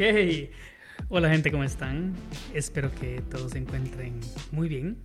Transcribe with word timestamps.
Hey, 0.00 0.52
hola 1.08 1.28
gente, 1.28 1.50
¿cómo 1.50 1.64
están? 1.64 2.14
Espero 2.54 2.88
que 3.00 3.20
todos 3.28 3.50
se 3.50 3.58
encuentren 3.58 4.20
muy 4.52 4.68
bien. 4.68 4.96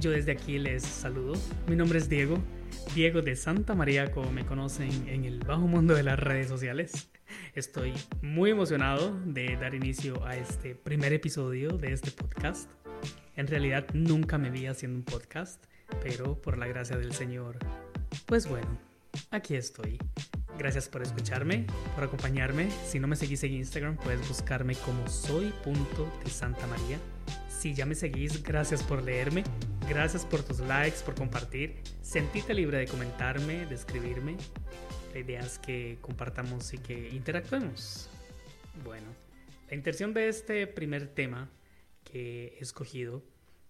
Yo 0.00 0.10
desde 0.10 0.32
aquí 0.32 0.58
les 0.58 0.82
saludo. 0.82 1.34
Mi 1.68 1.76
nombre 1.76 2.00
es 2.00 2.08
Diego, 2.08 2.42
Diego 2.92 3.22
de 3.22 3.36
Santa 3.36 3.76
María, 3.76 4.10
como 4.10 4.32
me 4.32 4.44
conocen 4.44 4.90
en 5.08 5.26
el 5.26 5.38
bajo 5.44 5.68
mundo 5.68 5.94
de 5.94 6.02
las 6.02 6.18
redes 6.18 6.48
sociales. 6.48 7.08
Estoy 7.54 7.92
muy 8.20 8.50
emocionado 8.50 9.16
de 9.26 9.56
dar 9.58 9.76
inicio 9.76 10.26
a 10.26 10.36
este 10.36 10.74
primer 10.74 11.12
episodio 11.12 11.78
de 11.78 11.92
este 11.92 12.10
podcast. 12.10 12.68
En 13.36 13.46
realidad 13.46 13.86
nunca 13.94 14.38
me 14.38 14.50
vi 14.50 14.66
haciendo 14.66 14.98
un 14.98 15.04
podcast, 15.04 15.64
pero 16.02 16.34
por 16.42 16.58
la 16.58 16.66
gracia 16.66 16.96
del 16.96 17.12
Señor, 17.12 17.58
pues 18.26 18.48
bueno, 18.48 18.76
aquí 19.30 19.54
estoy. 19.54 20.00
Gracias 20.62 20.88
por 20.88 21.02
escucharme, 21.02 21.66
por 21.96 22.04
acompañarme. 22.04 22.70
Si 22.86 23.00
no 23.00 23.08
me 23.08 23.16
seguís 23.16 23.42
en 23.42 23.54
Instagram, 23.54 23.96
puedes 23.96 24.28
buscarme 24.28 24.76
como 24.76 25.08
soy 25.08 25.52
de 26.24 26.30
Santa 26.30 26.68
María. 26.68 27.00
Si 27.48 27.74
ya 27.74 27.84
me 27.84 27.96
seguís, 27.96 28.40
gracias 28.44 28.80
por 28.84 29.02
leerme, 29.02 29.42
gracias 29.88 30.24
por 30.24 30.44
tus 30.44 30.60
likes, 30.60 30.98
por 31.04 31.16
compartir. 31.16 31.82
Sentíte 32.00 32.54
libre 32.54 32.78
de 32.78 32.86
comentarme, 32.86 33.66
de 33.66 33.74
escribirme. 33.74 34.36
La 35.12 35.18
idea 35.18 35.40
es 35.40 35.58
que 35.58 35.98
compartamos 36.00 36.72
y 36.72 36.78
que 36.78 37.08
interactuemos. 37.08 38.08
Bueno, 38.84 39.08
la 39.68 39.74
intención 39.74 40.14
de 40.14 40.28
este 40.28 40.68
primer 40.68 41.08
tema 41.08 41.50
que 42.04 42.56
he 42.56 42.62
escogido 42.62 43.24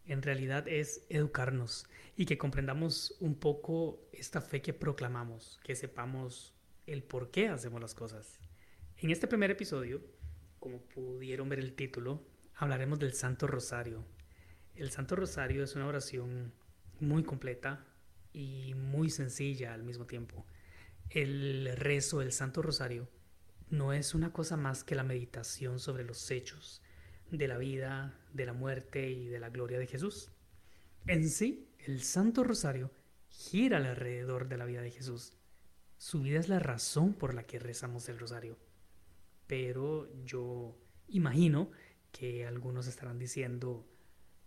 en 0.04 0.20
realidad 0.20 0.68
es 0.68 1.06
educarnos 1.09 1.87
y 2.18 2.27
que 2.27 2.37
comprendamos 2.37 3.16
un 3.20 3.34
poco 3.34 3.98
esta 4.12 4.43
fe 4.43 4.60
que 4.60 4.74
proclamamos, 4.74 5.59
que 5.65 5.74
sepamos 5.74 6.52
el 6.86 7.02
por 7.02 7.30
qué 7.30 7.48
hacemos 7.48 7.80
las 7.80 7.95
cosas. 7.95 8.38
En 8.98 9.10
este 9.10 9.27
primer 9.27 9.51
episodio, 9.51 10.02
como 10.59 10.80
pudieron 10.80 11.48
ver 11.48 11.59
el 11.59 11.74
título, 11.74 12.24
hablaremos 12.54 12.98
del 12.98 13.15
Santo 13.15 13.46
Rosario. 13.46 14.04
El 14.74 14.90
Santo 14.90 15.16
Rosario 15.16 15.65
es 15.65 15.74
una 15.74 15.87
oración 15.87 16.52
muy 17.01 17.24
completa 17.24 17.84
y 18.32 18.74
muy 18.74 19.10
sencilla 19.10 19.74
al 19.74 19.82
mismo 19.82 20.07
tiempo. 20.07 20.46
El 21.10 21.76
rezo 21.76 22.20
del 22.20 22.32
Santo 22.32 22.62
Rosario 22.62 23.09
no 23.70 23.92
es 23.92 24.14
una 24.14 24.32
cosa 24.32 24.57
más 24.57 24.85
que 24.85 24.95
la 24.95 25.02
meditación 25.02 25.79
sobre 25.79 26.04
los 26.04 26.30
hechos 26.30 26.82
de 27.30 27.48
la 27.48 27.59
vida, 27.59 28.18
de 28.32 28.46
la 28.46 28.52
muerte 28.52 29.10
y 29.10 29.26
de 29.26 29.40
la 29.40 29.51
gloria 29.51 29.79
de 29.79 29.87
Jesús. 29.87 30.30
En 31.07 31.29
sí, 31.29 31.68
el 31.79 32.02
Santo 32.02 32.45
Rosario 32.45 32.90
gira 33.29 33.79
alrededor 33.79 34.48
de 34.48 34.59
la 34.59 34.66
vida 34.66 34.82
de 34.82 34.90
Jesús 34.90 35.37
su 36.02 36.20
vida 36.20 36.40
es 36.40 36.48
la 36.48 36.58
razón 36.58 37.14
por 37.14 37.32
la 37.32 37.45
que 37.45 37.60
rezamos 37.60 38.08
el 38.08 38.18
rosario. 38.18 38.58
Pero 39.46 40.12
yo 40.24 40.76
imagino 41.06 41.70
que 42.10 42.45
algunos 42.45 42.88
estarán 42.88 43.20
diciendo, 43.20 43.86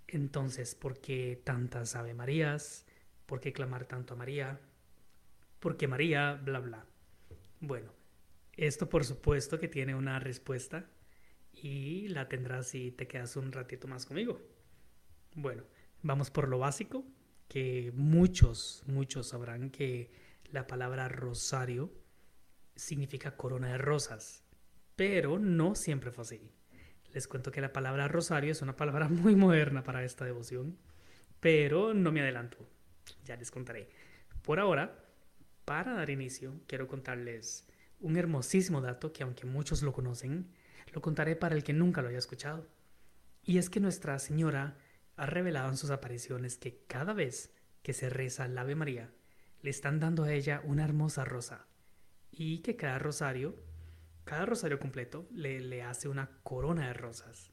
entonces, 0.05 0.75
¿por 0.75 0.99
qué 0.99 1.41
tantas 1.45 1.95
Ave 1.95 2.13
Marías? 2.13 2.85
¿Por 3.25 3.39
qué 3.39 3.53
clamar 3.53 3.85
tanto 3.85 4.15
a 4.15 4.17
María? 4.17 4.59
¿Por 5.61 5.77
qué 5.77 5.87
María? 5.87 6.33
Bla, 6.33 6.59
bla. 6.59 6.85
Bueno, 7.61 7.93
esto 8.57 8.89
por 8.89 9.05
supuesto 9.05 9.57
que 9.57 9.69
tiene 9.69 9.95
una 9.95 10.19
respuesta 10.19 10.89
y 11.53 12.09
la 12.09 12.27
tendrás 12.27 12.67
si 12.67 12.91
te 12.91 13.07
quedas 13.07 13.37
un 13.37 13.53
ratito 13.53 13.87
más 13.87 14.05
conmigo. 14.05 14.41
Bueno, 15.35 15.63
vamos 16.03 16.31
por 16.31 16.49
lo 16.49 16.59
básico, 16.59 17.05
que 17.47 17.93
muchos, 17.95 18.83
muchos 18.87 19.29
sabrán 19.29 19.69
que 19.69 20.24
la 20.55 20.67
palabra 20.67 21.09
rosario 21.09 21.91
significa 22.75 23.35
corona 23.35 23.67
de 23.67 23.77
rosas, 23.77 24.43
pero 24.95 25.37
no 25.37 25.75
siempre 25.75 26.11
fue 26.11 26.23
así. 26.23 26.51
Les 27.13 27.27
cuento 27.27 27.51
que 27.51 27.59
la 27.59 27.73
palabra 27.73 28.07
rosario 28.07 28.53
es 28.53 28.61
una 28.61 28.77
palabra 28.77 29.09
muy 29.09 29.35
moderna 29.35 29.83
para 29.83 30.05
esta 30.05 30.23
devoción, 30.23 30.77
pero 31.41 31.93
no 31.93 32.13
me 32.13 32.21
adelanto, 32.21 32.57
ya 33.25 33.35
les 33.35 33.51
contaré. 33.51 33.89
Por 34.41 34.61
ahora, 34.61 35.03
para 35.65 35.93
dar 35.93 36.09
inicio, 36.09 36.53
quiero 36.67 36.87
contarles 36.87 37.67
un 37.99 38.15
hermosísimo 38.15 38.79
dato 38.79 39.11
que 39.11 39.23
aunque 39.23 39.45
muchos 39.45 39.81
lo 39.81 39.91
conocen, 39.91 40.53
lo 40.93 41.01
contaré 41.01 41.35
para 41.35 41.55
el 41.55 41.65
que 41.65 41.73
nunca 41.73 42.01
lo 42.01 42.07
haya 42.07 42.17
escuchado. 42.17 42.65
Y 43.43 43.57
es 43.57 43.69
que 43.69 43.81
Nuestra 43.81 44.17
Señora 44.19 44.77
ha 45.17 45.25
revelado 45.25 45.69
en 45.69 45.77
sus 45.77 45.89
apariciones 45.89 46.57
que 46.57 46.85
cada 46.87 47.11
vez 47.11 47.53
que 47.81 47.91
se 47.91 48.09
reza 48.09 48.45
el 48.45 48.57
Ave 48.57 48.75
María, 48.75 49.11
le 49.65 49.71
están 49.71 49.99
dando 49.99 50.25
a 50.25 50.31
ella 50.31 50.61
una 50.63 50.83
hermosa 50.83 51.25
rosa 51.25 51.65
y 52.29 52.59
que 52.59 52.75
cada 52.75 52.99
rosario, 52.99 53.55
cada 54.23 54.45
rosario 54.45 54.77
completo 54.77 55.27
le, 55.31 55.59
le 55.59 55.81
hace 55.81 56.07
una 56.07 56.29
corona 56.43 56.85
de 56.85 56.93
rosas. 56.93 57.51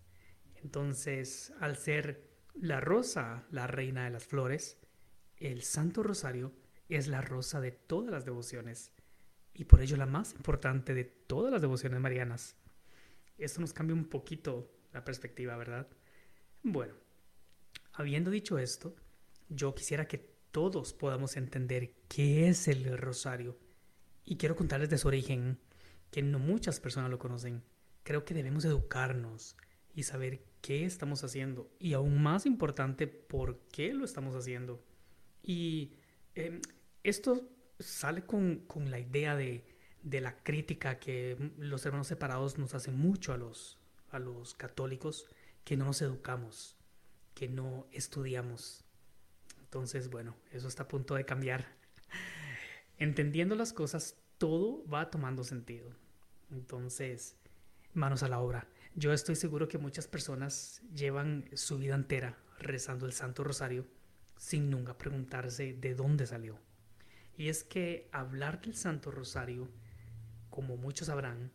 Entonces, 0.57 1.55
al 1.59 1.79
ser 1.79 2.29
la 2.53 2.81
rosa 2.81 3.47
la 3.51 3.67
reina 3.67 4.05
de 4.05 4.11
las 4.11 4.27
flores, 4.27 4.79
el 5.39 5.63
Santo 5.63 6.03
Rosario 6.03 6.53
es 6.91 7.09
la 7.09 7.23
rosa 7.23 7.63
de 7.63 7.71
todas 7.73 8.11
las 8.11 8.27
devociones 8.27 8.93
y 9.55 9.65
por 9.65 9.81
ello 9.81 9.97
la 9.97 10.05
más 10.05 10.35
importante 10.35 10.93
de 10.93 11.05
todas 11.05 11.51
las 11.51 11.63
devociones 11.63 11.99
marianas. 11.99 12.57
Esto 13.39 13.63
nos 13.63 13.73
cambia 13.73 13.97
un 13.97 14.11
poquito 14.11 14.71
la 14.93 15.03
perspectiva, 15.03 15.57
¿verdad? 15.57 15.89
Bueno, 16.63 16.93
habiendo 17.95 18.31
dicho 18.31 18.59
esto, 18.59 18.95
yo 19.49 19.75
quisiera 19.75 20.07
que 20.07 20.32
todos 20.53 20.93
podamos 20.93 21.37
entender 21.37 21.95
qué 22.09 22.49
es 22.49 22.69
el 22.69 22.97
rosario. 22.99 23.59
Y 24.25 24.37
quiero 24.37 24.55
contarles 24.55 24.91
de 24.91 24.99
su 24.99 25.09
origen, 25.09 25.59
que 26.11 26.23
no 26.23 26.39
muchas 26.39 26.79
personas 26.79 27.11
lo 27.11 27.19
conocen. 27.19 27.65
Creo 28.05 28.25
que 28.25 28.35
debemos 28.35 28.65
educarnos 28.65 29.57
y 29.95 30.05
saber 30.05 30.45
qué 30.61 30.85
estamos 30.85 31.25
haciendo 31.25 31.71
y 31.79 31.95
aún 31.95 32.23
más 32.23 32.47
importante, 32.47 33.07
por 33.07 33.61
qué 33.73 33.93
lo 33.95 34.05
estamos 34.05 34.37
haciendo. 34.37 34.85
Y 35.43 35.95
em, 36.35 36.61
esto 37.03 37.51
sale 37.79 38.25
con, 38.25 38.61
con 38.67 38.91
la 38.91 39.01
idea 39.01 39.35
de, 39.35 39.65
de, 40.03 40.21
la 40.21 40.43
crítica 40.43 40.99
que 40.99 41.53
los 41.59 41.85
hermanos 41.85 42.07
separados 42.07 42.59
nos 42.59 42.75
hacen 42.75 42.97
mucho 42.97 43.33
a 43.33 43.37
los, 43.37 43.79
a 44.11 44.19
los 44.19 44.55
católicos, 44.55 45.27
que 45.65 45.77
no 45.77 45.87
nos 45.87 46.03
educamos, 46.03 46.77
que 47.35 47.49
no 47.49 47.87
estudiamos. 47.91 48.85
Entonces, 49.73 50.11
bueno, 50.11 50.37
eso 50.51 50.69
está 50.69 50.83
a 50.83 50.89
punto 50.89 51.15
de 51.15 51.25
cambiar. 51.25 51.65
Entendiendo 52.99 53.55
las 53.55 53.73
cosas, 53.73 54.19
todo 54.37 54.87
va 54.87 55.11
tomando 55.11 55.45
sentido. 55.45 55.89
Entonces, 56.51 57.39
manos 57.95 58.23
a 58.23 58.29
la 58.29 58.41
obra. 58.41 58.69
Yo 58.97 59.15
estoy 59.15 59.35
seguro 59.35 59.69
que 59.69 59.79
muchas 59.79 60.07
personas 60.07 60.83
llevan 60.95 61.49
su 61.55 61.79
vida 61.79 61.95
entera 61.95 62.37
rezando 62.59 63.07
el 63.07 63.15
Santo 63.15 63.45
Rosario 63.45 63.87
sin 64.37 64.69
nunca 64.69 64.99
preguntarse 64.99 65.73
de 65.73 65.95
dónde 65.95 66.27
salió. 66.27 66.59
Y 67.39 67.49
es 67.49 67.65
que 67.65 68.11
hablar 68.13 68.61
del 68.61 68.75
Santo 68.75 69.11
Rosario, 69.11 69.71
como 70.51 70.77
muchos 70.77 71.07
sabrán, 71.07 71.51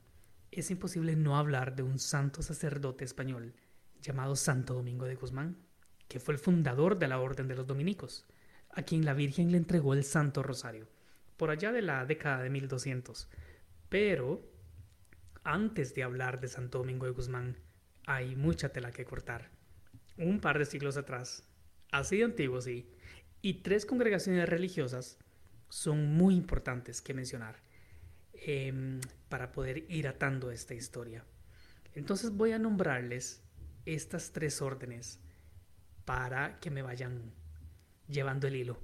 es 0.50 0.72
imposible 0.72 1.16
no 1.16 1.38
hablar 1.38 1.76
de 1.76 1.84
un 1.84 2.00
santo 2.00 2.42
sacerdote 2.42 3.06
español 3.06 3.54
llamado 4.02 4.36
Santo 4.36 4.74
Domingo 4.74 5.06
de 5.06 5.14
Guzmán 5.14 5.67
que 6.07 6.19
fue 6.19 6.34
el 6.34 6.40
fundador 6.40 6.97
de 6.97 7.07
la 7.07 7.19
Orden 7.19 7.47
de 7.47 7.56
los 7.56 7.68
Dominicos, 7.68 8.25
a 8.72 8.84
quien 8.84 9.06
la 9.06 9.13
Virgen 9.13 9.51
le 9.51 9.57
entregó 9.57 9.94
el 9.94 10.03
Santo 10.03 10.44
Rosario, 10.44 10.88
por 11.35 11.50
allá 11.50 11.72
de 11.72 11.81
la 11.81 12.06
década 12.06 12.44
de 12.44 12.50
1200. 12.50 13.28
Pero, 13.90 14.41
antes 15.44 15.94
de 15.95 16.03
hablar 16.03 16.40
de 16.40 16.47
Santo 16.47 16.79
Domingo 16.79 17.06
de 17.06 17.12
Guzmán, 17.12 17.57
hay 18.06 18.35
mucha 18.35 18.69
tela 18.69 18.91
que 18.91 19.06
cortar. 19.06 19.50
Un 20.18 20.40
par 20.40 20.57
de 20.57 20.66
siglos 20.66 20.97
atrás, 20.97 21.44
así 21.91 22.18
de 22.18 22.24
antiguo 22.24 22.62
sí, 22.62 22.89
y 23.41 23.56
tres 23.56 23.85
congregaciones 23.85 24.50
religiosas 24.50 25.18
son 25.69 26.13
muy 26.13 26.35
importantes 26.35 27.01
que 27.01 27.13
mencionar 27.13 27.57
em, 28.33 29.00
para 29.30 29.51
poder 29.51 29.86
ir 29.89 30.07
atando 30.07 30.51
esta 30.51 30.74
historia. 30.74 31.24
Entonces 31.94 32.31
voy 32.31 32.51
a 32.51 32.60
nombrarles 32.60 33.44
estas 33.86 34.31
tres 34.31 34.62
órdenes 34.62 35.19
para 36.07 36.57
que 36.62 36.71
me 36.71 36.81
vayan 36.81 37.33
llevando 38.07 38.48
el 38.48 38.56
hilo 38.56 38.80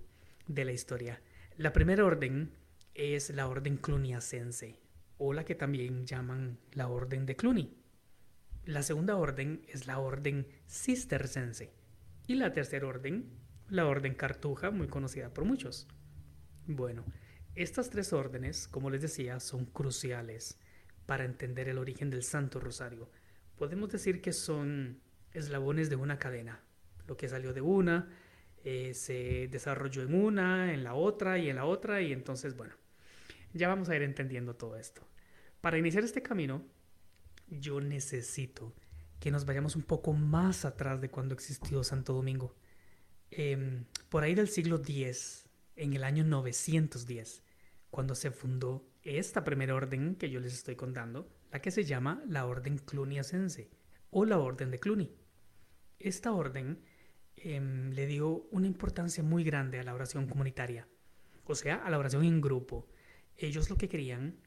de 0.45 0.65
la 0.65 0.73
historia. 0.73 1.21
La 1.55 1.71
primera 1.71 2.03
orden 2.03 2.51
es 2.95 3.29
la 3.29 3.47
orden 3.47 3.77
cluniacense, 3.77 4.81
o 5.17 5.31
la 5.31 5.45
que 5.45 5.55
también 5.55 6.05
llaman 6.05 6.59
la 6.73 6.89
orden 6.89 7.25
de 7.25 7.37
Cluny. 7.37 7.77
La 8.65 8.83
segunda 8.83 9.15
orden 9.15 9.63
es 9.69 9.87
la 9.87 9.99
orden 9.99 10.47
cistercense. 10.67 11.71
Y 12.27 12.35
la 12.35 12.51
tercera 12.51 12.87
orden, 12.87 13.29
la 13.69 13.85
orden 13.87 14.15
cartuja, 14.15 14.69
muy 14.69 14.89
conocida 14.89 15.33
por 15.33 15.45
muchos. 15.45 15.87
Bueno, 16.67 17.05
estas 17.55 17.89
tres 17.89 18.11
órdenes, 18.11 18.67
como 18.67 18.89
les 18.89 19.01
decía, 19.01 19.39
son 19.39 19.63
cruciales 19.63 20.59
para 21.05 21.23
entender 21.23 21.69
el 21.69 21.77
origen 21.77 22.09
del 22.09 22.23
Santo 22.23 22.59
Rosario. 22.59 23.09
Podemos 23.55 23.89
decir 23.89 24.21
que 24.21 24.33
son 24.33 24.99
eslabones 25.31 25.89
de 25.89 25.95
una 25.95 26.19
cadena, 26.19 26.61
lo 27.07 27.17
que 27.17 27.29
salió 27.29 27.53
de 27.53 27.61
una 27.61 28.09
eh, 28.63 28.93
se 28.93 29.49
desarrolló 29.49 30.03
en 30.03 30.13
una, 30.13 30.73
en 30.73 30.85
la 30.85 30.93
otra 30.93 31.37
y 31.37 31.49
en 31.49 31.57
la 31.57 31.65
otra 31.65 32.01
y 32.01 32.13
entonces, 32.13 32.55
bueno, 32.55 32.73
ya 33.53 33.67
vamos 33.67 33.89
a 33.89 33.95
ir 33.95 34.03
entendiendo 34.03 34.55
todo 34.55 34.77
esto. 34.77 35.05
Para 35.59 35.77
iniciar 35.77 36.05
este 36.05 36.21
camino, 36.21 36.65
yo 37.49 37.81
necesito 37.81 38.73
que 39.19 39.31
nos 39.31 39.45
vayamos 39.45 39.75
un 39.75 39.83
poco 39.83 40.13
más 40.13 40.63
atrás 40.63 41.01
de 41.01 41.09
cuando 41.09 41.33
existió 41.33 41.83
Santo 41.83 42.13
Domingo. 42.13 42.55
Em, 43.31 43.85
por 44.09 44.23
ahí 44.23 44.33
del 44.33 44.47
siglo 44.47 44.77
X, 44.77 45.49
en 45.75 45.93
el 45.93 46.03
año 46.05 46.23
910, 46.23 47.43
cuando 47.89 48.15
se 48.15 48.31
fundó 48.31 48.85
esta 49.01 49.43
primera 49.43 49.75
orden 49.75 50.15
que 50.15 50.29
yo 50.29 50.39
les 50.39 50.53
estoy 50.53 50.75
contando, 50.75 51.29
la 51.51 51.61
que 51.61 51.71
se 51.71 51.83
llama 51.83 52.23
la 52.27 52.45
Orden 52.45 52.77
Cluniacense 52.77 53.69
o 54.09 54.25
la 54.25 54.39
Orden 54.39 54.71
de 54.71 54.79
Cluny. 54.79 55.15
Esta 55.99 56.31
orden 56.31 56.83
em, 57.35 57.91
le 57.91 58.05
dio 58.07 58.47
una 58.51 58.67
importancia 58.67 59.23
muy 59.23 59.43
grande 59.43 59.79
a 59.79 59.83
la 59.83 59.93
oración 59.93 60.27
comunitaria, 60.27 60.87
o 61.45 61.55
sea, 61.55 61.75
a 61.75 61.89
la 61.89 61.99
oración 61.99 62.23
en 62.23 62.41
grupo. 62.41 62.87
Ellos 63.37 63.69
lo 63.69 63.77
que 63.77 63.89
querían 63.89 64.37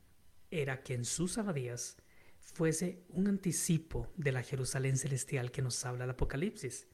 era 0.50 0.82
que 0.82 0.94
en 0.94 1.04
sus 1.04 1.38
abadías 1.38 1.96
fuese 2.40 3.04
un 3.08 3.28
anticipo 3.28 4.12
de 4.16 4.32
la 4.32 4.42
Jerusalén 4.42 4.96
celestial 4.96 5.50
que 5.50 5.62
nos 5.62 5.84
habla 5.84 6.04
el 6.04 6.10
Apocalipsis, 6.10 6.86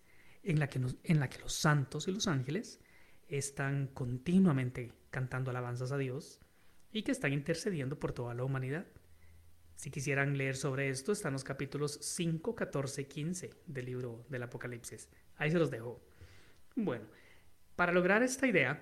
la 0.43 0.69
que, 0.69 0.81
en 1.05 1.21
la 1.21 1.29
que 1.29 1.39
los 1.39 1.53
santos 1.53 2.09
y 2.09 2.13
los 2.13 2.27
ángeles 2.27 2.81
están 3.29 3.89
continuamente 3.89 4.93
cantando 5.11 5.51
alabanzas 5.51 5.93
a 5.93 5.99
Dios 5.99 6.41
y 6.93 7.03
que 7.03 7.13
están 7.13 7.33
intercediendo 7.33 7.99
por 7.99 8.13
toda 8.13 8.35
la 8.35 8.45
humanidad. 8.45 8.87
Si 9.83 9.91
quisieran 9.91 10.39
leer 10.39 10.55
sobre 10.55 10.91
esto, 10.91 11.11
están 11.11 11.33
los 11.33 11.43
capítulos 11.43 11.99
5, 12.01 12.55
14 12.55 13.03
y 13.03 13.05
15 13.07 13.51
del 13.67 13.87
libro 13.87 14.25
del 14.29 14.45
Apocalipsis. 14.45 15.09
Ahí 15.35 15.51
se 15.51 15.59
los 15.59 15.73
dejo. 15.73 16.01
Bueno, 16.77 17.07
para 17.75 17.91
lograr 17.91 18.23
esta 18.23 18.47
idea 18.47 18.81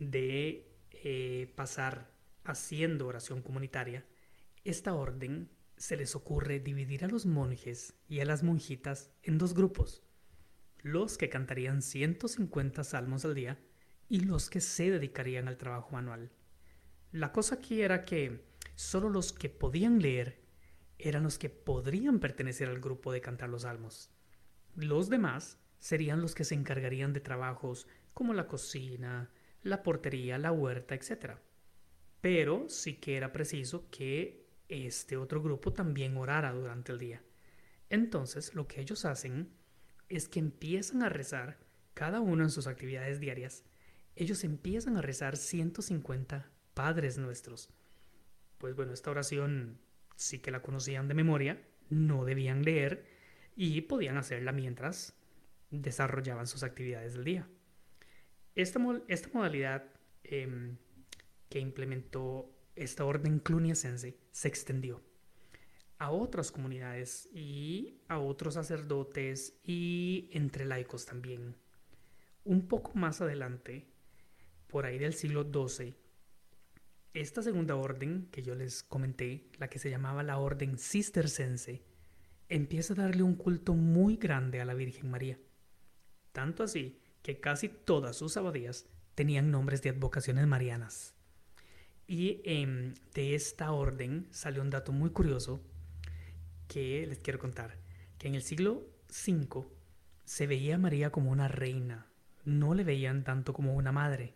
de 0.00 0.66
eh, 0.90 1.52
pasar 1.54 2.10
haciendo 2.42 3.06
oración 3.06 3.40
comunitaria, 3.40 4.04
esta 4.64 4.94
orden 4.94 5.48
se 5.76 5.96
les 5.96 6.16
ocurre 6.16 6.58
dividir 6.58 7.04
a 7.04 7.08
los 7.08 7.24
monjes 7.24 7.94
y 8.08 8.18
a 8.18 8.24
las 8.24 8.42
monjitas 8.42 9.12
en 9.22 9.38
dos 9.38 9.54
grupos, 9.54 10.02
los 10.82 11.16
que 11.16 11.28
cantarían 11.28 11.82
150 11.82 12.82
salmos 12.82 13.24
al 13.24 13.36
día 13.36 13.60
y 14.08 14.22
los 14.24 14.50
que 14.50 14.60
se 14.60 14.90
dedicarían 14.90 15.46
al 15.46 15.56
trabajo 15.56 15.92
manual. 15.92 16.32
La 17.12 17.30
cosa 17.30 17.54
aquí 17.54 17.80
era 17.80 18.04
que 18.04 18.42
solo 18.74 19.08
los 19.08 19.32
que 19.32 19.48
podían 19.48 20.00
leer 20.00 20.42
eran 20.98 21.22
los 21.22 21.38
que 21.38 21.50
podrían 21.50 22.20
pertenecer 22.20 22.68
al 22.68 22.80
grupo 22.80 23.12
de 23.12 23.20
cantar 23.20 23.48
los 23.48 23.62
salmos. 23.62 24.10
Los 24.74 25.08
demás 25.08 25.58
serían 25.78 26.20
los 26.20 26.34
que 26.34 26.44
se 26.44 26.54
encargarían 26.54 27.12
de 27.12 27.20
trabajos 27.20 27.86
como 28.12 28.32
la 28.32 28.46
cocina, 28.46 29.30
la 29.62 29.82
portería, 29.82 30.38
la 30.38 30.52
huerta, 30.52 30.94
etc. 30.94 31.36
Pero 32.20 32.68
sí 32.68 32.94
que 32.94 33.16
era 33.16 33.32
preciso 33.32 33.88
que 33.90 34.46
este 34.68 35.16
otro 35.16 35.42
grupo 35.42 35.72
también 35.72 36.16
orara 36.16 36.52
durante 36.52 36.92
el 36.92 36.98
día. 36.98 37.22
Entonces 37.90 38.54
lo 38.54 38.66
que 38.66 38.80
ellos 38.80 39.04
hacen 39.04 39.52
es 40.08 40.28
que 40.28 40.38
empiezan 40.38 41.02
a 41.02 41.08
rezar, 41.08 41.58
cada 41.92 42.20
uno 42.20 42.44
en 42.44 42.50
sus 42.50 42.66
actividades 42.66 43.20
diarias, 43.20 43.64
ellos 44.16 44.44
empiezan 44.44 44.96
a 44.96 45.02
rezar 45.02 45.36
150 45.36 46.50
Padres 46.72 47.18
Nuestros. 47.18 47.68
Pues 48.64 48.76
bueno, 48.76 48.94
esta 48.94 49.10
oración 49.10 49.78
sí 50.16 50.38
que 50.38 50.50
la 50.50 50.62
conocían 50.62 51.06
de 51.06 51.12
memoria, 51.12 51.62
no 51.90 52.24
debían 52.24 52.62
leer 52.62 53.04
y 53.56 53.82
podían 53.82 54.16
hacerla 54.16 54.52
mientras 54.52 55.12
desarrollaban 55.68 56.46
sus 56.46 56.62
actividades 56.62 57.12
del 57.12 57.24
día. 57.24 57.46
Esta, 58.54 58.78
modalidad 58.78 59.84
em, 60.22 60.78
que 61.50 61.60
implementó 61.60 62.56
esta 62.74 63.04
orden 63.04 63.38
cluniacense 63.38 64.16
se 64.30 64.48
extendió 64.48 65.02
a 65.98 66.10
otras 66.10 66.50
comunidades 66.50 67.28
y 67.34 68.00
a 68.08 68.18
otros 68.18 68.54
sacerdotes 68.54 69.60
y 69.62 70.30
entre 70.32 70.64
laicos 70.64 71.04
también. 71.04 71.54
Un 72.44 72.66
poco 72.66 72.94
más 72.94 73.20
adelante, 73.20 73.84
por 74.68 74.86
ahí 74.86 74.96
del 74.96 75.12
siglo 75.12 75.42
XII, 75.52 75.94
esta 77.14 77.42
segunda 77.42 77.76
orden 77.76 78.28
que 78.32 78.42
yo 78.42 78.56
les 78.56 78.82
comenté, 78.82 79.48
la 79.58 79.68
que 79.68 79.78
se 79.78 79.88
llamaba 79.88 80.24
la 80.24 80.38
orden 80.38 80.78
cistercense, 80.78 81.84
empieza 82.48 82.92
a 82.92 82.96
darle 82.96 83.22
un 83.22 83.36
culto 83.36 83.74
muy 83.74 84.16
grande 84.16 84.60
a 84.60 84.64
la 84.64 84.74
Virgen 84.74 85.10
María. 85.10 85.38
Tanto 86.32 86.64
así 86.64 87.00
que 87.22 87.38
casi 87.38 87.68
todas 87.68 88.16
sus 88.16 88.36
abadías 88.36 88.86
tenían 89.14 89.52
nombres 89.52 89.80
de 89.80 89.90
advocaciones 89.90 90.46
marianas. 90.48 91.14
Y 92.08 92.42
em, 92.44 92.94
de 93.14 93.36
esta 93.36 93.70
orden 93.70 94.26
salió 94.30 94.60
un 94.60 94.70
dato 94.70 94.92
muy 94.92 95.10
curioso 95.10 95.62
que 96.66 97.06
les 97.06 97.20
quiero 97.20 97.38
contar, 97.38 97.78
que 98.18 98.26
en 98.26 98.34
el 98.34 98.42
siglo 98.42 98.88
V 99.08 99.64
se 100.24 100.46
veía 100.48 100.74
a 100.74 100.78
María 100.78 101.10
como 101.10 101.30
una 101.30 101.46
reina, 101.46 102.08
no 102.44 102.74
le 102.74 102.82
veían 102.82 103.22
tanto 103.22 103.52
como 103.52 103.74
una 103.74 103.92
madre. 103.92 104.34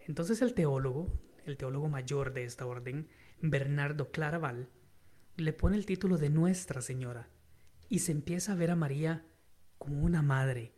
Entonces 0.00 0.40
el 0.40 0.54
teólogo, 0.54 1.12
el 1.46 1.56
teólogo 1.56 1.88
mayor 1.88 2.32
de 2.32 2.44
esta 2.44 2.66
orden, 2.66 3.08
Bernardo 3.40 4.10
Claraval, 4.10 4.68
le 5.36 5.52
pone 5.52 5.76
el 5.76 5.86
título 5.86 6.18
de 6.18 6.30
Nuestra 6.30 6.80
Señora 6.80 7.28
y 7.88 8.00
se 8.00 8.12
empieza 8.12 8.52
a 8.52 8.56
ver 8.56 8.70
a 8.70 8.76
María 8.76 9.24
como 9.78 10.02
una 10.02 10.22
madre, 10.22 10.72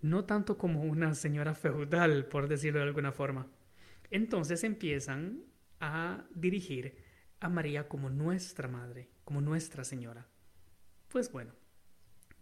no 0.00 0.24
tanto 0.24 0.58
como 0.58 0.82
una 0.82 1.14
señora 1.14 1.54
feudal, 1.54 2.26
por 2.26 2.48
decirlo 2.48 2.80
de 2.80 2.86
alguna 2.86 3.12
forma. 3.12 3.50
Entonces 4.10 4.64
empiezan 4.64 5.44
a 5.78 6.26
dirigir 6.34 6.96
a 7.38 7.48
María 7.48 7.88
como 7.88 8.10
nuestra 8.10 8.68
madre, 8.68 9.08
como 9.24 9.40
nuestra 9.40 9.84
señora. 9.84 10.26
Pues 11.08 11.30
bueno, 11.32 11.54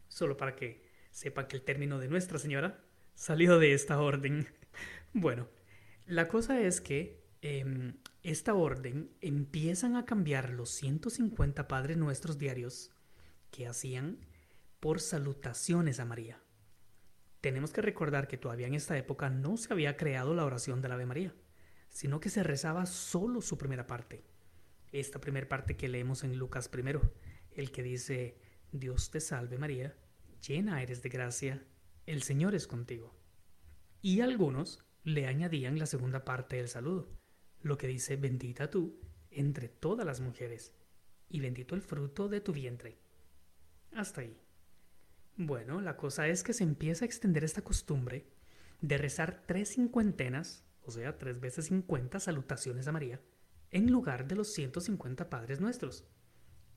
solo 0.09 0.37
para 0.37 0.57
que 0.57 0.89
sepa 1.11 1.47
que 1.47 1.57
el 1.57 1.63
término 1.63 1.99
de 1.99 2.09
nuestra 2.09 2.39
señora 2.39 2.81
salió 3.15 3.59
de 3.59 3.75
esta 3.75 4.01
orden. 4.01 4.49
bueno, 5.13 5.49
la 6.07 6.29
cosa 6.29 6.61
es 6.61 6.81
que 6.81 7.28
em, 7.43 7.97
esta 8.23 8.55
orden 8.55 9.11
empiezan 9.21 9.97
a 9.97 10.05
cambiar 10.05 10.51
los 10.51 10.71
150 10.71 11.69
Padres 11.69 11.97
Nuestros 11.97 12.39
diarios 12.39 12.91
que 13.51 13.67
hacían 13.67 14.19
por 14.81 15.01
salutaciones 15.01 16.01
a 16.01 16.05
María. 16.05 16.41
Tenemos 17.41 17.73
que 17.73 17.83
recordar 17.83 18.29
que 18.29 18.37
todavía 18.37 18.67
en 18.67 18.75
esta 18.75 18.99
época 18.99 19.31
no 19.31 19.57
se 19.57 19.73
había 19.73 19.97
creado 19.97 20.35
la 20.35 20.45
oración 20.45 20.83
del 20.83 20.93
Ave 20.93 21.07
María 21.07 21.35
sino 21.89 22.21
que 22.21 22.31
se 22.31 22.43
rezaba 22.43 22.87
solo 22.87 23.41
su 23.41 23.59
primera 23.59 23.87
parte. 23.87 24.25
Esta 24.93 25.21
primera 25.21 25.49
parte 25.49 25.77
que 25.77 25.89
leemos 25.89 26.25
en 26.25 26.39
Lucas 26.39 26.69
primero, 26.69 27.13
el 27.51 27.71
que 27.71 27.83
dice, 27.83 28.39
Dios 28.73 29.11
te 29.11 29.21
salve 29.21 29.59
María, 29.59 29.97
llena 30.47 30.83
eres 30.83 31.03
de 31.03 31.09
gracia, 31.09 31.67
el 32.07 32.23
Señor 32.23 32.55
es 32.55 32.67
contigo. 32.67 33.15
Y 34.01 34.21
algunos 34.21 34.85
le 35.03 35.27
añadían 35.27 35.79
la 35.79 35.87
segunda 35.87 36.25
parte 36.25 36.57
del 36.57 36.69
saludo, 36.69 37.09
lo 37.63 37.79
que 37.79 37.87
dice, 37.87 38.17
bendita 38.17 38.71
tú 38.71 38.99
entre 39.31 39.69
todas 39.69 40.07
las 40.07 40.21
mujeres, 40.21 40.73
y 41.29 41.41
bendito 41.41 41.75
el 41.75 41.83
fruto 41.83 42.29
de 42.29 42.41
tu 42.41 42.53
vientre. 42.53 42.99
Hasta 43.93 44.23
ahí. 44.23 44.41
Bueno, 45.37 45.81
la 45.81 45.97
cosa 45.97 46.27
es 46.29 46.43
que 46.43 46.53
se 46.53 46.65
empieza 46.65 47.05
a 47.05 47.07
extender 47.07 47.45
esta 47.45 47.63
costumbre 47.63 48.27
de 48.81 48.99
rezar 48.99 49.45
tres 49.47 49.75
cincuentenas 49.75 50.65
o 50.89 50.91
sea, 50.91 51.19
tres 51.19 51.39
veces 51.39 51.67
50 51.67 52.19
salutaciones 52.19 52.89
a 52.89 52.93
María, 52.93 53.21
en 53.71 53.93
lugar 53.93 54.27
de 54.27 54.37
los 54.37 54.55
150 54.55 55.29
Padres 55.29 55.61
Nuestros. 55.61 56.07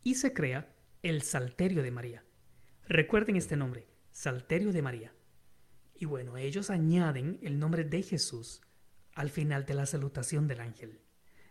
Y 0.04 0.16
se 0.16 0.34
crea 0.34 0.76
el 1.02 1.22
Salterio 1.22 1.82
de 1.82 1.92
María. 1.92 2.26
Recuerden 2.90 3.38
este 3.38 3.56
nombre, 3.56 3.88
Salterio 4.12 4.74
de 4.74 4.82
María. 4.82 5.14
Y 5.96 6.04
bueno, 6.04 6.36
ellos 6.36 6.70
añaden 6.70 7.40
el 7.42 7.58
nombre 7.58 7.86
de 7.86 8.04
Jesús 8.04 8.62
al 9.14 9.30
final 9.30 9.66
de 9.66 9.74
la 9.74 9.86
salutación 9.86 10.48
del 10.48 10.62
ángel. 10.62 11.02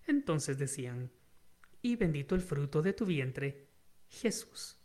Entonces 0.06 0.58
decían, 0.58 1.10
y 1.82 1.96
bendito 1.96 2.34
el 2.34 2.40
fruto 2.40 2.82
de 2.82 2.92
tu 2.92 3.06
vientre, 3.06 3.68
Jesús. 4.08 4.78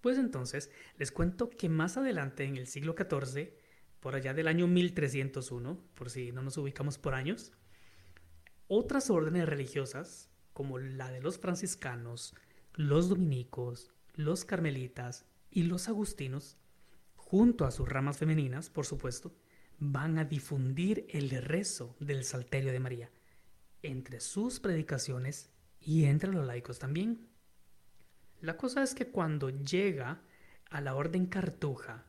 Pues 0.00 0.16
entonces 0.16 0.70
les 0.96 1.12
cuento 1.12 1.50
que 1.50 1.68
más 1.68 1.96
adelante 1.96 2.44
en 2.44 2.56
el 2.56 2.66
siglo 2.66 2.94
XIV 2.96 3.52
por 4.00 4.14
allá 4.14 4.32
del 4.32 4.48
año 4.48 4.66
1301, 4.66 5.78
por 5.94 6.10
si 6.10 6.32
no 6.32 6.42
nos 6.42 6.56
ubicamos 6.56 6.98
por 6.98 7.14
años, 7.14 7.52
otras 8.66 9.10
órdenes 9.10 9.48
religiosas, 9.48 10.30
como 10.52 10.78
la 10.78 11.10
de 11.10 11.20
los 11.20 11.38
franciscanos, 11.38 12.34
los 12.74 13.08
dominicos, 13.08 13.92
los 14.14 14.44
carmelitas 14.44 15.26
y 15.50 15.64
los 15.64 15.88
agustinos, 15.88 16.56
junto 17.14 17.66
a 17.66 17.70
sus 17.70 17.88
ramas 17.88 18.16
femeninas, 18.16 18.70
por 18.70 18.86
supuesto, 18.86 19.34
van 19.80 20.18
a 20.18 20.24
difundir 20.24 21.06
el 21.08 21.30
rezo 21.30 21.96
del 21.98 22.24
Salterio 22.24 22.70
de 22.70 22.80
María 22.80 23.10
entre 23.82 24.20
sus 24.20 24.60
predicaciones 24.60 25.50
y 25.80 26.04
entre 26.04 26.30
los 26.30 26.46
laicos 26.46 26.78
también. 26.78 27.26
La 28.42 28.58
cosa 28.58 28.82
es 28.82 28.94
que 28.94 29.08
cuando 29.08 29.48
llega 29.48 30.20
a 30.68 30.80
la 30.82 30.94
orden 30.94 31.26
cartuja 31.26 32.04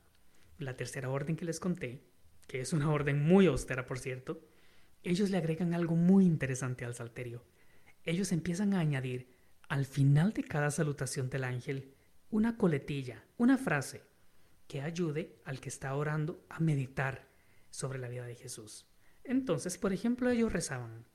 la 0.58 0.75
tercera 0.75 1.10
orden 1.10 1.38
que 1.38 1.46
les 1.46 1.60
conté, 1.60 2.04
que 2.46 2.60
es 2.60 2.74
una 2.74 2.92
orden 2.92 3.25
muy 3.25 3.48
austera 3.48 3.86
por 3.86 4.00
cierto, 4.00 4.46
ellos 5.01 5.30
le 5.30 5.38
agregan 5.38 5.74
algo 5.74 5.96
muy 5.96 6.25
interesante 6.25 6.86
al 6.86 6.94
salterio. 6.94 7.44
Ellos 8.04 8.34
empiezan 8.34 8.74
a 8.74 8.80
añadir 8.80 9.30
al 9.70 9.86
final 9.86 10.34
de 10.34 10.44
cada 10.44 10.70
salutación 10.72 11.30
del 11.30 11.46
ángel 11.46 11.96
una 12.30 12.58
coletilla, 12.58 13.24
una 13.38 13.58
frase 13.58 14.04
que 14.68 14.82
ayude 14.82 15.40
al 15.46 15.62
que 15.62 15.70
está 15.70 15.96
orando 15.96 16.46
a 16.50 16.60
meditar 16.60 17.30
sobre 17.72 17.98
la 17.98 18.08
vida 18.08 18.25
de 18.25 18.36
Jesús. 18.36 18.86
Entonces, 19.24 19.80
por 19.80 19.94
ejemplo, 19.94 20.30
ellos 20.30 20.54
rezaban, 20.54 21.06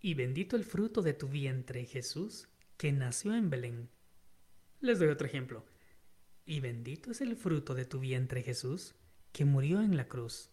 y 0.00 0.14
bendito 0.14 0.56
el 0.56 0.64
fruto 0.64 1.00
de 1.00 1.14
tu 1.14 1.28
vientre, 1.28 1.84
Jesús, 1.84 2.48
que 2.76 2.90
nació 2.90 3.36
en 3.36 3.50
Belén. 3.50 3.88
Les 4.80 4.98
doy 4.98 5.08
otro 5.08 5.28
ejemplo. 5.28 5.64
Y 6.44 6.58
bendito 6.58 7.12
es 7.12 7.20
el 7.20 7.36
fruto 7.36 7.76
de 7.76 7.84
tu 7.84 8.00
vientre, 8.00 8.42
Jesús, 8.42 8.96
que 9.30 9.44
murió 9.44 9.80
en 9.80 9.96
la 9.96 10.08
cruz. 10.08 10.50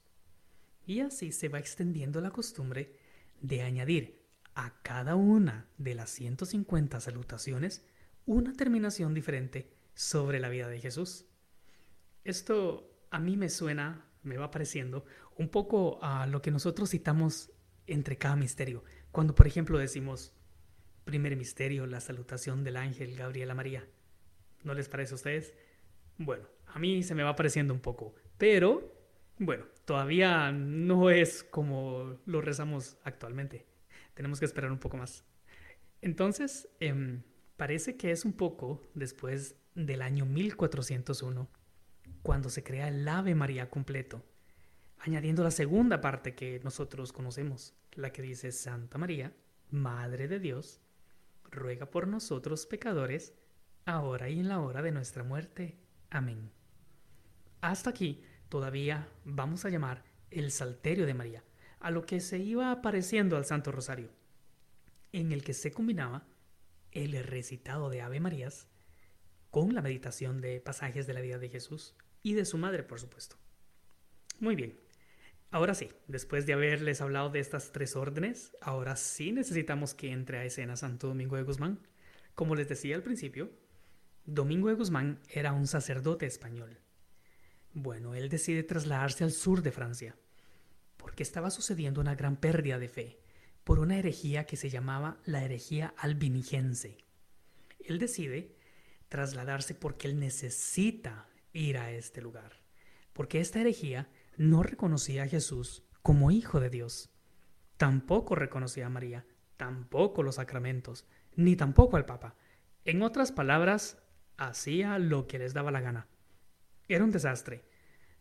Y 0.85 0.99
así 0.99 1.31
se 1.31 1.49
va 1.49 1.57
extendiendo 1.57 2.21
la 2.21 2.29
costumbre 2.29 2.95
de 3.41 3.63
añadir 3.63 4.23
a 4.53 4.81
cada 4.83 5.15
una 5.15 5.67
de 5.79 5.95
las 5.95 6.11
150 6.11 6.99
salutaciones 6.99 7.83
una 8.27 8.53
terminación 8.53 9.15
diferente 9.15 9.73
sobre 9.95 10.39
la 10.39 10.49
vida 10.49 10.67
de 10.67 10.79
Jesús. 10.79 11.25
Esto 12.23 13.03
a 13.09 13.19
mí 13.19 13.35
me 13.35 13.49
suena, 13.49 14.08
me 14.23 14.37
va 14.37 14.51
pareciendo, 14.51 15.05
un 15.37 15.49
poco 15.49 15.99
a 16.03 16.27
lo 16.27 16.41
que 16.41 16.51
nosotros 16.51 16.89
citamos 16.89 17.51
entre 17.87 18.17
cada 18.17 18.35
misterio. 18.35 18.83
Cuando, 19.11 19.35
por 19.35 19.47
ejemplo, 19.47 19.77
decimos, 19.77 20.33
primer 21.05 21.35
misterio, 21.35 21.87
la 21.87 21.99
salutación 21.99 22.63
del 22.63 22.77
ángel 22.77 23.15
Gabriel 23.15 23.51
a 23.51 23.55
María. 23.55 23.87
¿No 24.63 24.73
les 24.73 24.89
parece 24.89 25.13
a 25.13 25.15
ustedes? 25.15 25.53
Bueno, 26.17 26.47
a 26.67 26.79
mí 26.79 27.01
se 27.03 27.15
me 27.15 27.23
va 27.23 27.35
pareciendo 27.35 27.73
un 27.73 27.79
poco, 27.79 28.13
pero 28.37 28.93
bueno, 29.37 29.65
todavía 29.85 30.51
no 30.51 31.09
es 31.09 31.43
como 31.43 32.19
lo 32.25 32.41
rezamos 32.41 32.97
actualmente. 33.03 33.65
Tenemos 34.13 34.39
que 34.39 34.45
esperar 34.45 34.71
un 34.71 34.79
poco 34.79 34.97
más. 34.97 35.23
Entonces, 36.01 36.67
em, 36.79 37.23
parece 37.57 37.95
que 37.95 38.11
es 38.11 38.25
un 38.25 38.33
poco 38.33 38.81
después 38.93 39.55
del 39.75 40.01
año 40.01 40.25
1401 40.25 41.49
cuando 42.21 42.49
se 42.49 42.63
crea 42.63 42.87
el 42.87 43.07
Ave 43.07 43.35
María 43.35 43.69
completo, 43.69 44.23
añadiendo 44.99 45.43
la 45.43 45.51
segunda 45.51 46.01
parte 46.01 46.35
que 46.35 46.59
nosotros 46.63 47.13
conocemos, 47.13 47.73
la 47.93 48.11
que 48.11 48.21
dice 48.21 48.51
Santa 48.51 48.97
María, 48.97 49.33
Madre 49.71 50.27
de 50.27 50.39
Dios, 50.39 50.81
ruega 51.49 51.89
por 51.89 52.07
nosotros 52.07 52.65
pecadores, 52.65 53.33
ahora 53.85 54.29
y 54.29 54.39
en 54.39 54.49
la 54.49 54.59
hora 54.59 54.81
de 54.81 54.91
nuestra 54.91 55.23
muerte. 55.23 55.77
Amén. 56.09 56.51
Hasta 57.61 57.89
aquí 57.89 58.23
todavía 58.49 59.07
vamos 59.25 59.65
a 59.65 59.69
llamar 59.69 60.03
el 60.31 60.51
Salterio 60.51 61.05
de 61.05 61.13
María, 61.13 61.43
a 61.79 61.91
lo 61.91 62.05
que 62.05 62.19
se 62.19 62.39
iba 62.39 62.71
apareciendo 62.71 63.37
al 63.37 63.45
Santo 63.45 63.71
Rosario, 63.71 64.09
en 65.11 65.31
el 65.31 65.43
que 65.43 65.53
se 65.53 65.71
combinaba 65.71 66.25
el 66.91 67.23
recitado 67.23 67.89
de 67.89 68.01
Ave 68.01 68.19
Marías 68.19 68.67
con 69.51 69.73
la 69.73 69.81
meditación 69.81 70.41
de 70.41 70.59
pasajes 70.59 71.07
de 71.07 71.13
la 71.13 71.21
vida 71.21 71.39
de 71.39 71.49
Jesús 71.49 71.95
y 72.21 72.33
de 72.33 72.45
su 72.45 72.57
madre, 72.57 72.83
por 72.83 72.99
supuesto. 72.99 73.37
Muy 74.39 74.55
bien, 74.55 74.79
ahora 75.51 75.73
sí, 75.73 75.89
después 76.07 76.45
de 76.45 76.53
haberles 76.53 77.01
hablado 77.01 77.29
de 77.29 77.39
estas 77.39 77.71
tres 77.71 77.95
órdenes, 77.95 78.55
ahora 78.61 78.95
sí 78.95 79.31
necesitamos 79.31 79.93
que 79.93 80.11
entre 80.11 80.37
a 80.37 80.45
escena 80.45 80.75
Santo 80.75 81.07
Domingo 81.07 81.35
de 81.35 81.43
Guzmán. 81.43 81.79
Como 82.35 82.55
les 82.55 82.69
decía 82.69 82.95
al 82.95 83.03
principio, 83.03 83.51
Domingo 84.25 84.69
de 84.69 84.75
Guzmán 84.75 85.19
era 85.29 85.53
un 85.53 85.67
sacerdote 85.67 86.25
español. 86.25 86.79
Bueno, 87.73 88.15
él 88.15 88.29
decide 88.29 88.63
trasladarse 88.63 89.23
al 89.23 89.31
sur 89.31 89.61
de 89.61 89.71
Francia, 89.71 90.15
porque 90.97 91.23
estaba 91.23 91.49
sucediendo 91.49 92.01
una 92.01 92.15
gran 92.15 92.37
pérdida 92.37 92.79
de 92.79 92.87
fe 92.87 93.19
por 93.63 93.79
una 93.79 93.97
herejía 93.97 94.45
que 94.45 94.57
se 94.57 94.69
llamaba 94.69 95.19
la 95.25 95.43
herejía 95.43 95.93
albinigense. 95.97 96.97
Él 97.79 97.99
decide 97.99 98.55
trasladarse 99.09 99.75
porque 99.75 100.07
él 100.07 100.19
necesita 100.19 101.27
ir 101.51 101.77
a 101.77 101.91
este 101.91 102.21
lugar, 102.21 102.53
porque 103.13 103.39
esta 103.39 103.59
herejía 103.59 104.09
no 104.37 104.63
reconocía 104.63 105.23
a 105.23 105.27
Jesús 105.27 105.83
como 106.01 106.31
hijo 106.31 106.59
de 106.59 106.69
Dios, 106.69 107.09
tampoco 107.77 108.35
reconocía 108.35 108.85
a 108.85 108.89
María, 108.89 109.25
tampoco 109.57 110.23
los 110.23 110.35
sacramentos, 110.35 111.05
ni 111.35 111.55
tampoco 111.55 111.97
al 111.97 112.05
Papa. 112.05 112.35
En 112.85 113.01
otras 113.01 113.31
palabras, 113.31 113.97
hacía 114.37 114.97
lo 114.99 115.27
que 115.27 115.39
les 115.39 115.53
daba 115.53 115.71
la 115.71 115.81
gana. 115.81 116.07
Era 116.87 117.03
un 117.03 117.11
desastre. 117.11 117.65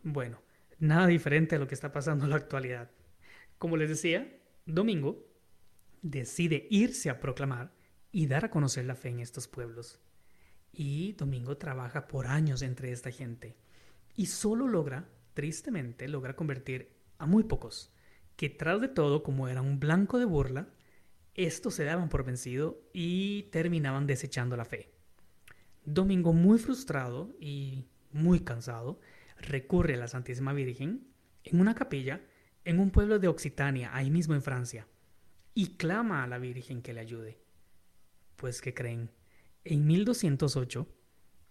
Bueno, 0.02 0.42
nada 0.78 1.06
diferente 1.06 1.56
a 1.56 1.58
lo 1.58 1.68
que 1.68 1.74
está 1.74 1.92
pasando 1.92 2.24
en 2.24 2.30
la 2.30 2.36
actualidad. 2.36 2.90
Como 3.58 3.76
les 3.76 3.88
decía, 3.88 4.36
Domingo 4.66 5.26
decide 6.02 6.66
irse 6.70 7.10
a 7.10 7.20
proclamar 7.20 7.72
y 8.10 8.26
dar 8.26 8.46
a 8.46 8.50
conocer 8.50 8.84
la 8.84 8.94
fe 8.94 9.10
en 9.10 9.20
estos 9.20 9.48
pueblos. 9.48 10.00
Y 10.72 11.12
Domingo 11.12 11.56
trabaja 11.56 12.06
por 12.06 12.26
años 12.26 12.62
entre 12.62 12.92
esta 12.92 13.10
gente 13.10 13.56
y 14.14 14.26
solo 14.26 14.66
logra, 14.66 15.08
tristemente, 15.34 16.08
logra 16.08 16.34
convertir 16.34 16.90
a 17.18 17.26
muy 17.26 17.44
pocos, 17.44 17.92
que 18.36 18.50
tras 18.50 18.80
de 18.80 18.88
todo, 18.88 19.22
como 19.22 19.48
era 19.48 19.62
un 19.62 19.80
blanco 19.80 20.18
de 20.18 20.24
burla, 20.24 20.68
estos 21.34 21.74
se 21.74 21.84
daban 21.84 22.08
por 22.08 22.24
vencido 22.24 22.80
y 22.92 23.44
terminaban 23.44 24.06
desechando 24.06 24.56
la 24.56 24.64
fe. 24.64 24.92
Domingo, 25.84 26.32
muy 26.32 26.58
frustrado 26.58 27.32
y 27.40 27.86
muy 28.10 28.40
cansado, 28.40 29.00
recurre 29.38 29.94
a 29.94 29.98
la 29.98 30.08
Santísima 30.08 30.52
Virgen 30.52 31.06
en 31.44 31.60
una 31.60 31.74
capilla 31.74 32.20
en 32.64 32.80
un 32.80 32.90
pueblo 32.90 33.18
de 33.18 33.28
Occitania, 33.28 33.90
ahí 33.94 34.10
mismo 34.10 34.34
en 34.34 34.42
Francia, 34.42 34.86
y 35.54 35.76
clama 35.76 36.24
a 36.24 36.26
la 36.26 36.38
Virgen 36.38 36.82
que 36.82 36.92
le 36.92 37.00
ayude. 37.00 37.38
Pues 38.36 38.60
que 38.60 38.74
creen, 38.74 39.10
en 39.64 39.86
1208, 39.86 40.86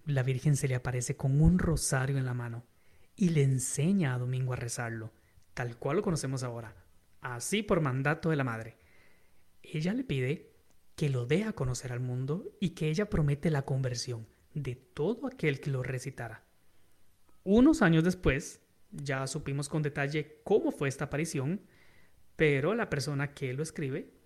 la 0.06 0.24
Virgen 0.24 0.56
se 0.56 0.68
le 0.68 0.76
aparece 0.76 1.18
con 1.18 1.42
un 1.42 1.60
rosario 1.60 2.18
en 2.18 2.26
la 2.26 2.34
mano 2.34 2.66
y 3.16 3.30
le 3.30 3.44
enseña 3.44 4.14
a 4.14 4.18
Domingo 4.18 4.54
a 4.54 4.56
rezarlo, 4.56 5.12
tal 5.54 5.78
cual 5.78 5.98
lo 5.98 6.04
conocemos 6.04 6.44
ahora, 6.44 6.76
así 7.22 7.64
por 7.64 7.82
mandato 7.82 8.30
de 8.30 8.36
la 8.36 8.44
Madre. 8.44 8.78
Ella 9.62 9.94
le 9.94 10.04
pide 10.04 10.54
que 10.96 11.10
lo 11.10 11.26
dé 11.26 11.44
a 11.44 11.54
conocer 11.54 11.92
al 11.92 12.00
mundo 12.00 12.46
y 12.60 12.70
que 12.70 12.90
ella 12.90 13.10
promete 13.10 13.52
la 13.52 13.64
conversión 13.64 14.28
de 14.54 14.76
todo 14.76 15.28
aquel 15.28 15.60
que 15.60 15.70
lo 15.70 15.84
recitara. 15.84 16.44
Unos 17.44 17.82
años 17.82 18.04
después, 18.04 18.62
ya 18.92 19.28
supimos 19.28 19.70
con 19.70 19.84
detalle 19.84 20.42
cómo 20.44 20.72
fue 20.72 20.90
esta 20.90 21.06
aparición, 21.06 21.62
pero 22.36 22.74
la 22.74 22.90
persona 22.90 23.34
que 23.34 23.54
lo 23.54 23.64
escribe 23.64 24.17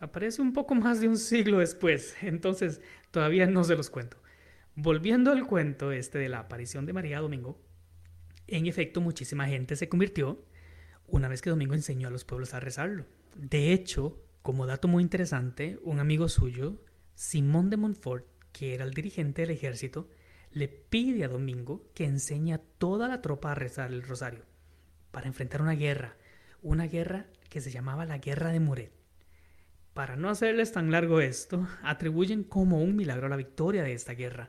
aparece 0.00 0.42
un 0.42 0.52
poco 0.52 0.74
más 0.74 1.00
de 1.00 1.08
un 1.08 1.18
siglo 1.18 1.58
después, 1.58 2.16
entonces 2.22 2.80
todavía 3.10 3.46
no 3.46 3.64
se 3.64 3.76
los 3.76 3.90
cuento. 3.90 4.16
Volviendo 4.74 5.32
al 5.32 5.46
cuento 5.46 5.92
este 5.92 6.18
de 6.18 6.28
la 6.28 6.40
aparición 6.40 6.86
de 6.86 6.92
María 6.92 7.20
Domingo, 7.20 7.60
en 8.46 8.66
efecto 8.66 9.00
muchísima 9.00 9.46
gente 9.46 9.76
se 9.76 9.88
convirtió 9.88 10.44
una 11.06 11.28
vez 11.28 11.42
que 11.42 11.50
Domingo 11.50 11.74
enseñó 11.74 12.08
a 12.08 12.10
los 12.10 12.24
pueblos 12.24 12.54
a 12.54 12.60
rezarlo. 12.60 13.06
De 13.34 13.72
hecho, 13.72 14.22
como 14.42 14.66
dato 14.66 14.88
muy 14.88 15.02
interesante, 15.02 15.78
un 15.82 16.00
amigo 16.00 16.28
suyo, 16.28 16.80
Simón 17.14 17.70
de 17.70 17.76
Montfort, 17.76 18.26
que 18.52 18.74
era 18.74 18.84
el 18.84 18.94
dirigente 18.94 19.42
del 19.42 19.50
ejército, 19.50 20.08
le 20.52 20.68
pide 20.68 21.24
a 21.24 21.28
Domingo 21.28 21.90
que 21.94 22.04
enseñe 22.04 22.52
a 22.54 22.58
toda 22.58 23.08
la 23.08 23.20
tropa 23.20 23.52
a 23.52 23.54
rezar 23.54 23.92
el 23.92 24.02
rosario 24.02 24.44
para 25.10 25.26
enfrentar 25.26 25.62
una 25.62 25.72
guerra, 25.72 26.16
una 26.62 26.86
guerra 26.86 27.26
que 27.48 27.60
se 27.60 27.70
llamaba 27.70 28.04
la 28.04 28.18
Guerra 28.18 28.52
de 28.52 28.60
Muret. 28.60 28.97
Para 29.98 30.14
no 30.14 30.30
hacerles 30.30 30.70
tan 30.70 30.92
largo 30.92 31.20
esto, 31.20 31.66
atribuyen 31.82 32.44
como 32.44 32.80
un 32.80 32.94
milagro 32.94 33.28
la 33.28 33.34
victoria 33.34 33.82
de 33.82 33.94
esta 33.94 34.12
guerra, 34.12 34.48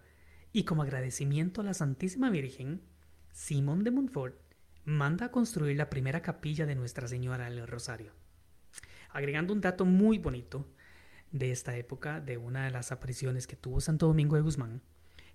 y 0.53 0.63
como 0.63 0.83
agradecimiento 0.83 1.61
a 1.61 1.63
la 1.63 1.73
Santísima 1.73 2.29
Virgen, 2.29 2.83
Simón 3.31 3.83
de 3.83 3.89
Montfort 3.89 4.35
manda 4.85 5.25
a 5.25 5.31
construir 5.31 5.75
la 5.75 5.89
primera 5.89 6.21
capilla 6.21 6.67
de 6.67 6.75
Nuestra 6.75 7.07
Señora 7.07 7.49
del 7.49 7.65
Rosario. 7.65 8.11
Agregando 9.09 9.51
un 9.51 9.61
dato 9.61 9.85
muy 9.85 10.19
bonito 10.19 10.67
de 11.31 11.51
esta 11.51 11.75
época, 11.75 12.21
de 12.21 12.37
una 12.37 12.65
de 12.65 12.69
las 12.69 12.91
apariciones 12.91 13.47
que 13.47 13.55
tuvo 13.55 13.81
Santo 13.81 14.05
Domingo 14.05 14.35
de 14.35 14.43
Guzmán, 14.43 14.83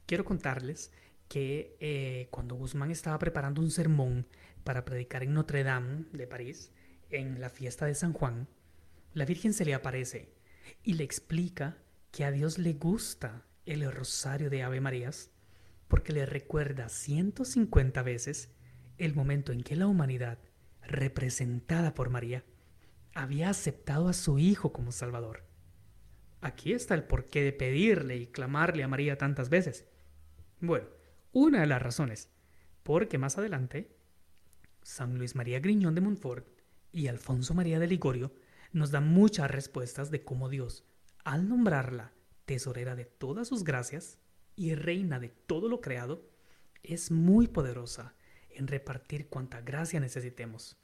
quiero 0.06 0.24
contarles 0.24 0.92
que 1.26 1.76
eh, 1.80 2.28
cuando 2.30 2.54
Guzmán 2.54 2.92
estaba 2.92 3.18
preparando 3.18 3.60
un 3.60 3.72
sermón 3.72 4.28
para 4.62 4.84
predicar 4.84 5.24
en 5.24 5.34
Notre 5.34 5.64
Dame 5.64 6.04
de 6.12 6.28
París, 6.28 6.70
en 7.10 7.40
la 7.40 7.50
fiesta 7.50 7.84
de 7.86 7.96
San 7.96 8.12
Juan, 8.12 8.46
la 9.14 9.24
Virgen 9.24 9.54
se 9.54 9.64
le 9.64 9.74
aparece 9.74 10.34
y 10.82 10.94
le 10.94 11.04
explica 11.04 11.78
que 12.10 12.24
a 12.24 12.32
Dios 12.32 12.58
le 12.58 12.74
gusta 12.74 13.46
el 13.64 13.90
rosario 13.90 14.50
de 14.50 14.62
Ave 14.62 14.80
Marías 14.80 15.30
porque 15.86 16.12
le 16.12 16.26
recuerda 16.26 16.88
150 16.88 18.02
veces 18.02 18.50
el 18.98 19.14
momento 19.14 19.52
en 19.52 19.62
que 19.62 19.76
la 19.76 19.86
humanidad, 19.86 20.38
representada 20.82 21.94
por 21.94 22.10
María, 22.10 22.44
había 23.14 23.50
aceptado 23.50 24.08
a 24.08 24.12
su 24.12 24.38
Hijo 24.40 24.72
como 24.72 24.90
Salvador. 24.90 25.44
Aquí 26.40 26.72
está 26.72 26.94
el 26.94 27.04
porqué 27.04 27.42
de 27.42 27.52
pedirle 27.52 28.16
y 28.16 28.26
clamarle 28.26 28.82
a 28.82 28.88
María 28.88 29.16
tantas 29.16 29.48
veces. 29.48 29.86
Bueno, 30.60 30.88
una 31.32 31.60
de 31.60 31.66
las 31.66 31.80
razones, 31.80 32.30
porque 32.82 33.18
más 33.18 33.38
adelante, 33.38 33.96
San 34.82 35.16
Luis 35.18 35.36
María 35.36 35.60
Griñón 35.60 35.94
de 35.94 36.00
Montfort 36.00 36.48
y 36.92 37.06
Alfonso 37.06 37.54
María 37.54 37.78
de 37.78 37.86
Ligorio 37.86 38.32
nos 38.74 38.90
dan 38.90 39.08
muchas 39.08 39.50
respuestas 39.50 40.10
de 40.10 40.24
cómo 40.24 40.48
Dios, 40.48 40.84
al 41.24 41.48
nombrarla 41.48 42.12
tesorera 42.44 42.94
de 42.94 43.04
todas 43.04 43.48
sus 43.48 43.64
gracias 43.64 44.18
y 44.56 44.74
reina 44.74 45.18
de 45.18 45.28
todo 45.28 45.68
lo 45.68 45.80
creado, 45.80 46.28
es 46.82 47.10
muy 47.10 47.46
poderosa 47.46 48.14
en 48.50 48.66
repartir 48.66 49.28
cuanta 49.28 49.60
gracia 49.60 50.00
necesitemos. 50.00 50.76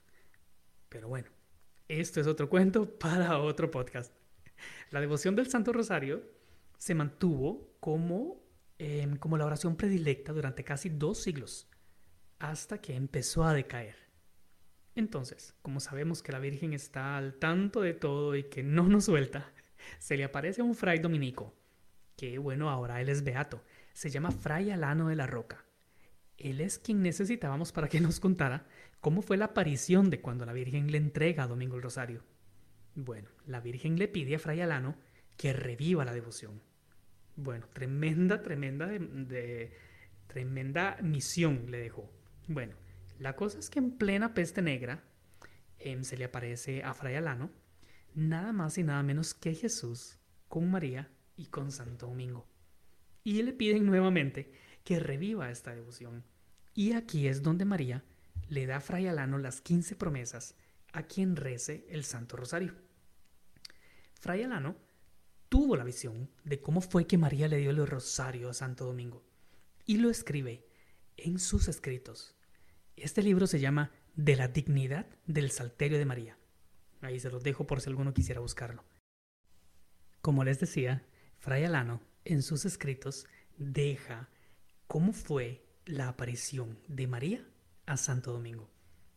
Pero 0.89 1.09
bueno, 1.09 1.29
esto 1.89 2.21
es 2.21 2.27
otro 2.27 2.49
cuento 2.49 2.99
para 2.99 3.39
otro 3.39 3.71
podcast. 3.71 4.13
La 4.91 5.01
devoción 5.01 5.35
del 5.35 5.49
Santo 5.49 5.73
Rosario 5.73 6.23
se 6.79 6.95
mantuvo 6.95 7.75
como, 7.81 8.41
em, 8.79 9.17
como 9.17 9.37
la 9.37 9.47
oración 9.47 9.77
predilecta 9.77 10.33
durante 10.33 10.65
casi 10.65 10.89
dos 10.89 11.19
siglos, 11.19 11.69
hasta 12.39 12.81
que 12.81 12.95
empezó 12.95 13.45
a 13.45 13.53
decaer. 13.53 14.10
Entonces, 15.01 15.55
como 15.63 15.81
sabemos 15.81 16.23
que 16.23 16.31
la 16.31 16.39
Virgen 16.39 16.75
está 16.75 17.17
al 17.17 17.35
tanto 17.35 17.81
de 17.81 17.95
todo 17.95 18.37
y 18.37 18.45
que 18.45 18.63
no 18.63 18.87
nos 18.87 19.07
suelta, 19.07 19.51
se 19.99 20.19
le 20.19 20.25
aparece 20.25 20.61
a 20.61 20.65
un 20.65 20.75
fray 20.75 20.99
dominico, 20.99 21.55
que 22.17 22.37
bueno, 22.37 22.69
ahora 22.69 23.01
él 23.01 23.09
es 23.09 23.25
beato, 23.25 23.65
se 23.95 24.11
llama 24.11 24.31
Fray 24.31 24.71
Alano 24.71 25.09
de 25.09 25.17
la 25.17 25.27
Roca. 25.27 25.65
Él 26.37 26.61
es 26.61 26.79
quien 26.79 27.03
necesitábamos 27.03 27.73
para 27.73 27.89
que 27.89 28.01
nos 28.01 28.21
contara 28.21 28.67
cómo 29.01 29.23
fue 29.23 29.39
la 29.39 29.47
aparición 29.47 30.11
de 30.11 30.21
cuando 30.21 30.45
la 30.45 30.53
Virgen 30.53 30.93
le 30.93 30.99
entrega 30.99 31.45
a 31.45 31.49
Domingo 31.49 31.77
el 31.77 31.83
Rosario. 31.83 32.23
Bueno, 32.95 33.31
la 33.47 33.61
Virgen 33.61 33.99
le 33.99 34.07
pide 34.07 34.35
a 34.35 34.39
Fray 34.39 34.61
Alano 34.61 34.97
que 35.39 35.55
reviva 35.55 36.05
la 36.05 36.13
devoción. 36.13 36.61
Bueno, 37.37 37.67
tremenda, 37.73 38.43
tremenda, 38.43 38.87
de, 38.87 39.73
tremenda 40.27 40.99
misión 41.01 41.71
le 41.71 41.79
dejó. 41.79 42.13
Bueno, 42.49 42.75
la 43.21 43.37
cosa 43.37 43.59
es 43.59 43.69
que 43.69 43.79
en 43.79 43.99
plena 43.99 44.33
peste 44.33 44.63
negra 44.63 45.05
em, 45.79 46.05
se 46.05 46.17
le 46.17 46.25
aparece 46.25 46.83
a 46.83 46.95
Fray 46.95 47.17
Alano 47.17 47.51
nada 48.15 48.55
más 48.55 48.79
y 48.79 48.83
nada 48.83 49.03
menos 49.03 49.35
que 49.35 49.55
Jesús 49.55 50.17
con 50.49 50.71
María 50.71 51.13
y 51.37 51.47
con 51.47 51.71
Santo 51.71 52.07
Domingo. 52.07 52.49
Y 53.23 53.43
le 53.43 53.53
piden 53.53 53.85
nuevamente 53.85 54.55
que 54.85 54.99
reviva 54.99 55.51
esta 55.51 55.75
devoción. 55.75 56.25
Y 56.75 56.93
aquí 56.93 57.29
es 57.29 57.43
donde 57.43 57.67
María 57.67 58.03
le 58.49 58.65
da 58.65 58.79
a 58.79 58.81
Fray 58.81 59.07
Alano 59.07 59.37
las 59.37 59.61
15 59.61 59.97
promesas 59.97 60.57
a 60.95 61.03
quien 61.03 61.37
rece 61.37 61.87
el 61.91 62.05
Santo 62.05 62.39
Rosario. 62.39 62.75
Fray 64.15 64.45
Alano 64.45 64.77
tuvo 65.51 65.77
la 65.77 65.85
visión 65.85 66.31
de 66.45 66.63
cómo 66.63 66.81
fue 66.81 67.07
que 67.07 67.19
María 67.19 67.49
le 67.49 67.59
dio 67.59 67.71
el 67.71 67.87
rosario 67.87 68.49
a 68.49 68.55
Santo 68.55 68.87
Domingo 68.87 69.23
y 69.85 69.99
lo 69.99 70.09
escribe 70.09 70.67
en 71.19 71.39
sus 71.39 71.69
escritos. 71.69 72.35
Este 73.03 73.23
libro 73.23 73.47
se 73.47 73.61
llama 73.61 73.93
De 74.15 74.37
la 74.37 74.49
dignidad 74.49 75.07
del 75.25 75.51
Salterio 75.51 75.97
de 75.97 76.05
María. 76.05 76.37
Ahí 77.01 77.19
se 77.19 77.31
los 77.31 77.43
dejo 77.43 77.67
por 77.67 77.81
si 77.81 77.89
alguno 77.89 78.13
quisiera 78.13 78.43
buscarlo. 78.43 78.85
Como 80.21 80.45
les 80.45 80.61
decía, 80.61 81.07
Fray 81.39 81.65
Alano 81.65 82.03
en 82.27 82.43
sus 82.43 82.67
escritos 82.67 83.27
deja 83.57 84.29
cómo 84.87 85.15
fue 85.15 85.65
la 85.87 86.09
aparición 86.09 86.79
de 86.89 87.07
María 87.07 87.49
a 87.87 87.97
Santo 87.97 88.33
Domingo. 88.33 88.69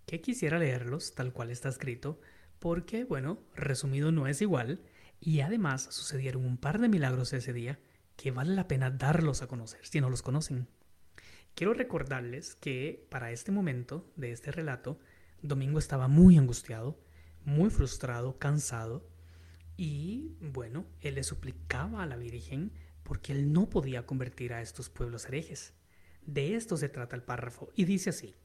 Que 0.05 0.21
quisiera 0.21 0.59
leerlos 0.59 1.13
tal 1.13 1.33
cual 1.33 1.51
está 1.51 1.67
escrito, 1.67 2.21
porque, 2.59 3.03
bueno, 3.03 3.39
resumido 3.53 4.13
no 4.13 4.27
es 4.27 4.41
igual, 4.41 4.79
y 5.19 5.41
además 5.41 5.89
sucedieron 5.91 6.45
un 6.45 6.57
par 6.57 6.79
de 6.79 6.87
milagros 6.87 7.33
ese 7.33 7.51
día 7.51 7.79
que 8.15 8.31
vale 8.31 8.55
la 8.55 8.69
pena 8.69 8.91
darlos 8.91 9.41
a 9.41 9.47
conocer 9.47 9.85
si 9.85 9.99
no 9.99 10.09
los 10.09 10.21
conocen. 10.21 10.69
Quiero 11.55 11.73
recordarles 11.73 12.55
que 12.55 13.05
para 13.09 13.31
este 13.31 13.51
momento 13.51 14.11
de 14.15 14.31
este 14.31 14.51
relato, 14.51 14.99
Domingo 15.43 15.77
estaba 15.77 16.07
muy 16.07 16.37
angustiado, 16.37 16.99
muy 17.45 17.69
frustrado, 17.69 18.39
cansado, 18.39 19.07
y 19.77 20.35
bueno, 20.39 20.85
él 21.01 21.15
le 21.15 21.23
suplicaba 21.23 22.01
a 22.01 22.07
la 22.07 22.15
Virgen 22.15 22.71
porque 23.03 23.33
él 23.33 23.51
no 23.51 23.69
podía 23.69 24.05
convertir 24.05 24.53
a 24.53 24.61
estos 24.61 24.89
pueblos 24.89 25.25
herejes. 25.25 25.73
De 26.25 26.55
esto 26.55 26.77
se 26.77 26.89
trata 26.89 27.15
el 27.15 27.23
párrafo, 27.23 27.69
y 27.75 27.85
dice 27.85 28.09
así. 28.09 28.35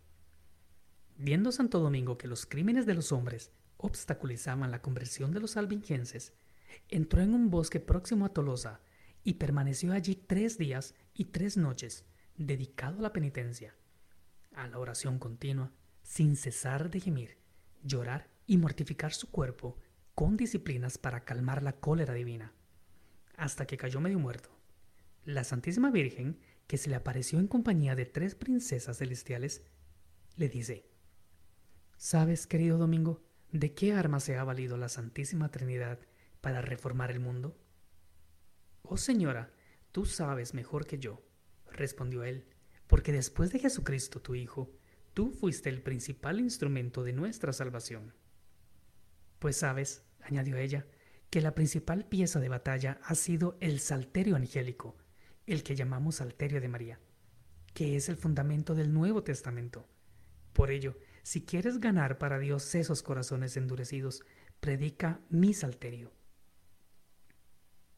Viendo 1.16 1.50
Santo 1.50 1.78
Domingo 1.80 2.18
que 2.18 2.28
los 2.28 2.44
crímenes 2.44 2.84
de 2.84 2.94
los 2.94 3.12
hombres 3.12 3.52
obstaculizaban 3.78 4.70
la 4.70 4.82
conversión 4.82 5.32
de 5.32 5.40
los 5.40 5.56
albingenses, 5.56 6.34
entró 6.88 7.22
en 7.22 7.32
un 7.32 7.50
bosque 7.50 7.80
próximo 7.80 8.26
a 8.26 8.32
Tolosa 8.34 8.80
y 9.24 9.34
permaneció 9.34 9.92
allí 9.92 10.14
tres 10.14 10.58
días 10.58 10.94
y 11.14 11.26
tres 11.26 11.56
noches, 11.56 12.04
dedicado 12.38 13.00
a 13.00 13.02
la 13.02 13.12
penitencia, 13.12 13.74
a 14.54 14.66
la 14.66 14.78
oración 14.78 15.18
continua, 15.18 15.72
sin 16.02 16.36
cesar 16.36 16.90
de 16.90 17.00
gemir, 17.00 17.36
llorar 17.82 18.30
y 18.46 18.56
mortificar 18.56 19.12
su 19.12 19.30
cuerpo 19.30 19.76
con 20.14 20.36
disciplinas 20.36 20.96
para 20.96 21.24
calmar 21.24 21.62
la 21.62 21.74
cólera 21.74 22.14
divina 22.14 22.54
hasta 23.38 23.66
que 23.66 23.76
cayó 23.76 24.00
medio 24.00 24.18
muerto. 24.18 24.50
La 25.24 25.44
Santísima 25.44 25.90
Virgen, 25.90 26.40
que 26.66 26.76
se 26.76 26.90
le 26.90 26.96
apareció 26.96 27.38
en 27.38 27.46
compañía 27.46 27.94
de 27.94 28.04
tres 28.04 28.34
princesas 28.34 28.98
celestiales, 28.98 29.62
le 30.36 30.48
dice, 30.48 30.90
¿Sabes, 31.96 32.46
querido 32.46 32.78
Domingo, 32.78 33.22
de 33.52 33.74
qué 33.74 33.92
arma 33.92 34.20
se 34.20 34.36
ha 34.36 34.44
valido 34.44 34.76
la 34.76 34.88
Santísima 34.88 35.50
Trinidad 35.50 36.00
para 36.40 36.60
reformar 36.60 37.10
el 37.10 37.20
mundo? 37.20 37.56
Oh 38.82 38.96
señora, 38.96 39.52
tú 39.92 40.04
sabes 40.04 40.52
mejor 40.52 40.86
que 40.86 40.98
yo, 40.98 41.22
respondió 41.72 42.24
él, 42.24 42.46
porque 42.86 43.12
después 43.12 43.52
de 43.52 43.58
Jesucristo 43.58 44.20
tu 44.20 44.34
Hijo, 44.34 44.70
tú 45.14 45.32
fuiste 45.32 45.68
el 45.68 45.82
principal 45.82 46.40
instrumento 46.40 47.04
de 47.04 47.12
nuestra 47.12 47.52
salvación. 47.52 48.14
Pues 49.38 49.56
sabes, 49.56 50.04
añadió 50.20 50.56
ella, 50.56 50.86
que 51.30 51.40
la 51.40 51.54
principal 51.54 52.06
pieza 52.06 52.40
de 52.40 52.48
batalla 52.48 53.00
ha 53.02 53.14
sido 53.14 53.56
el 53.60 53.80
salterio 53.80 54.36
angélico, 54.36 54.96
el 55.46 55.62
que 55.62 55.76
llamamos 55.76 56.16
salterio 56.16 56.60
de 56.60 56.68
María, 56.68 57.00
que 57.74 57.96
es 57.96 58.08
el 58.08 58.16
fundamento 58.16 58.74
del 58.74 58.92
Nuevo 58.92 59.22
Testamento. 59.22 59.86
Por 60.52 60.70
ello, 60.70 60.96
si 61.22 61.44
quieres 61.44 61.78
ganar 61.78 62.18
para 62.18 62.38
Dios 62.38 62.74
esos 62.74 63.02
corazones 63.02 63.56
endurecidos, 63.56 64.22
predica 64.60 65.20
mi 65.28 65.52
salterio. 65.52 66.12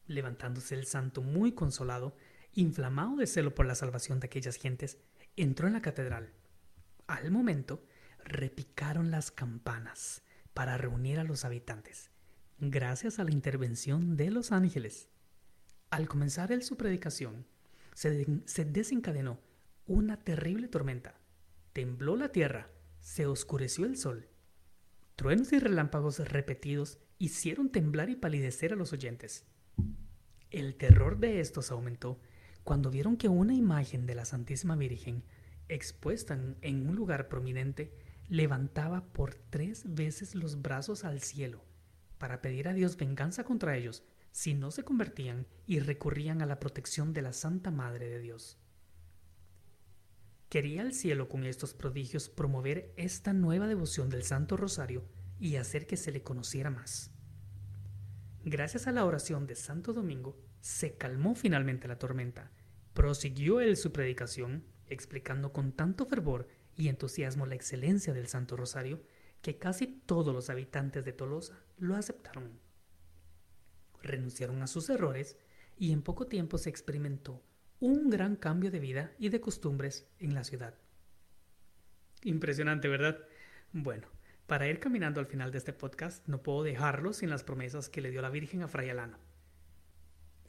Levantándose 0.06 0.74
el 0.74 0.86
santo 0.86 1.22
muy 1.22 1.52
consolado, 1.52 2.16
inflamado 2.52 3.16
de 3.16 3.26
celo 3.26 3.54
por 3.54 3.66
la 3.66 3.74
salvación 3.74 4.20
de 4.20 4.26
aquellas 4.26 4.56
gentes, 4.56 4.98
entró 5.36 5.66
en 5.66 5.74
la 5.74 5.82
catedral. 5.82 6.32
Al 7.06 7.30
momento, 7.30 7.84
repicaron 8.24 9.10
las 9.10 9.30
campanas 9.30 10.22
para 10.54 10.76
reunir 10.76 11.18
a 11.18 11.24
los 11.24 11.44
habitantes 11.44 12.10
gracias 12.60 13.18
a 13.18 13.24
la 13.24 13.32
intervención 13.32 14.16
de 14.16 14.30
los 14.30 14.52
ángeles. 14.52 15.08
Al 15.88 16.06
comenzar 16.06 16.52
el 16.52 16.62
su 16.62 16.76
predicación, 16.76 17.46
se, 17.94 18.26
se 18.44 18.64
desencadenó 18.64 19.40
una 19.86 20.18
terrible 20.18 20.68
tormenta. 20.68 21.18
Tembló 21.72 22.16
la 22.16 22.30
tierra, 22.32 22.70
se 23.00 23.26
oscureció 23.26 23.86
el 23.86 23.96
sol. 23.96 24.28
Truenos 25.16 25.52
y 25.52 25.58
relámpagos 25.58 26.18
repetidos 26.18 26.98
hicieron 27.18 27.70
temblar 27.70 28.10
y 28.10 28.16
palidecer 28.16 28.72
a 28.72 28.76
los 28.76 28.92
oyentes. 28.92 29.46
El 30.50 30.76
terror 30.76 31.18
de 31.18 31.40
estos 31.40 31.70
aumentó 31.70 32.20
cuando 32.64 32.90
vieron 32.90 33.16
que 33.16 33.28
una 33.28 33.54
imagen 33.54 34.06
de 34.06 34.14
la 34.14 34.24
Santísima 34.24 34.76
Virgen, 34.76 35.24
expuesta 35.68 36.38
en 36.60 36.88
un 36.88 36.96
lugar 36.96 37.28
prominente, 37.28 37.92
levantaba 38.28 39.12
por 39.12 39.34
tres 39.34 39.82
veces 39.94 40.34
los 40.34 40.62
brazos 40.62 41.04
al 41.04 41.20
cielo 41.20 41.64
para 42.20 42.42
pedir 42.42 42.68
a 42.68 42.74
Dios 42.74 42.96
venganza 42.96 43.44
contra 43.44 43.76
ellos 43.76 44.04
si 44.30 44.54
no 44.54 44.70
se 44.70 44.84
convertían 44.84 45.46
y 45.66 45.80
recurrían 45.80 46.42
a 46.42 46.46
la 46.46 46.60
protección 46.60 47.12
de 47.12 47.22
la 47.22 47.32
Santa 47.32 47.70
Madre 47.70 48.08
de 48.08 48.20
Dios. 48.20 48.58
Quería 50.50 50.82
el 50.82 50.92
cielo 50.92 51.28
con 51.28 51.44
estos 51.44 51.74
prodigios 51.74 52.28
promover 52.28 52.92
esta 52.96 53.32
nueva 53.32 53.66
devoción 53.66 54.10
del 54.10 54.22
Santo 54.22 54.56
Rosario 54.56 55.04
y 55.38 55.56
hacer 55.56 55.86
que 55.86 55.96
se 55.96 56.12
le 56.12 56.22
conociera 56.22 56.70
más. 56.70 57.10
Gracias 58.44 58.86
a 58.86 58.92
la 58.92 59.04
oración 59.04 59.46
de 59.46 59.56
Santo 59.56 59.92
Domingo, 59.92 60.36
se 60.60 60.96
calmó 60.96 61.34
finalmente 61.34 61.88
la 61.88 61.98
tormenta. 61.98 62.50
Prosiguió 62.94 63.60
él 63.60 63.76
su 63.76 63.92
predicación, 63.92 64.64
explicando 64.86 65.52
con 65.52 65.72
tanto 65.72 66.06
fervor 66.06 66.48
y 66.76 66.88
entusiasmo 66.88 67.46
la 67.46 67.54
excelencia 67.54 68.12
del 68.12 68.28
Santo 68.28 68.56
Rosario, 68.56 69.02
que 69.42 69.58
casi 69.58 69.86
todos 69.86 70.34
los 70.34 70.50
habitantes 70.50 71.04
de 71.04 71.12
Tolosa 71.12 71.62
lo 71.78 71.96
aceptaron. 71.96 72.60
Renunciaron 74.02 74.62
a 74.62 74.66
sus 74.66 74.90
errores 74.90 75.38
y 75.78 75.92
en 75.92 76.02
poco 76.02 76.26
tiempo 76.26 76.58
se 76.58 76.70
experimentó 76.70 77.42
un 77.78 78.10
gran 78.10 78.36
cambio 78.36 78.70
de 78.70 78.80
vida 78.80 79.12
y 79.18 79.30
de 79.30 79.40
costumbres 79.40 80.06
en 80.18 80.34
la 80.34 80.44
ciudad. 80.44 80.74
Impresionante, 82.22 82.88
¿verdad? 82.88 83.18
Bueno, 83.72 84.08
para 84.46 84.68
ir 84.68 84.80
caminando 84.80 85.20
al 85.20 85.26
final 85.26 85.50
de 85.50 85.58
este 85.58 85.72
podcast, 85.72 86.26
no 86.28 86.42
puedo 86.42 86.62
dejarlo 86.62 87.14
sin 87.14 87.30
las 87.30 87.44
promesas 87.44 87.88
que 87.88 88.02
le 88.02 88.10
dio 88.10 88.20
la 88.20 88.28
Virgen 88.28 88.62
a 88.62 88.68
Fray 88.68 88.90
Alano. 88.90 89.29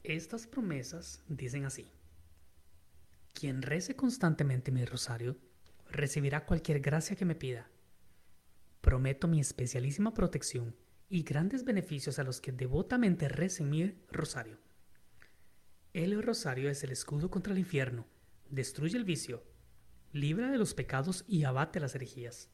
Estas 0.04 0.48
promesas 0.48 1.22
dicen 1.28 1.64
así. 1.64 1.88
Quien 3.32 3.62
rece 3.62 3.94
constantemente 3.94 4.72
mi 4.72 4.84
rosario, 4.84 5.36
recibirá 5.88 6.44
cualquier 6.44 6.80
gracia 6.80 7.14
que 7.14 7.24
me 7.24 7.36
pida. 7.36 7.70
Prometo 8.80 9.28
mi 9.28 9.38
especialísima 9.38 10.12
protección 10.12 10.74
y 11.08 11.22
grandes 11.22 11.64
beneficios 11.64 12.18
a 12.18 12.24
los 12.24 12.40
que 12.40 12.50
devotamente 12.50 13.28
recen 13.28 13.70
mi 13.70 13.94
rosario. 14.10 14.58
El 15.92 16.20
rosario 16.20 16.68
es 16.68 16.82
el 16.82 16.90
escudo 16.90 17.30
contra 17.30 17.52
el 17.52 17.60
infierno, 17.60 18.04
destruye 18.50 18.96
el 18.96 19.04
vicio, 19.04 19.44
libra 20.10 20.50
de 20.50 20.58
los 20.58 20.74
pecados 20.74 21.24
y 21.28 21.44
abate 21.44 21.78
las 21.78 21.94
herejías. 21.94 22.50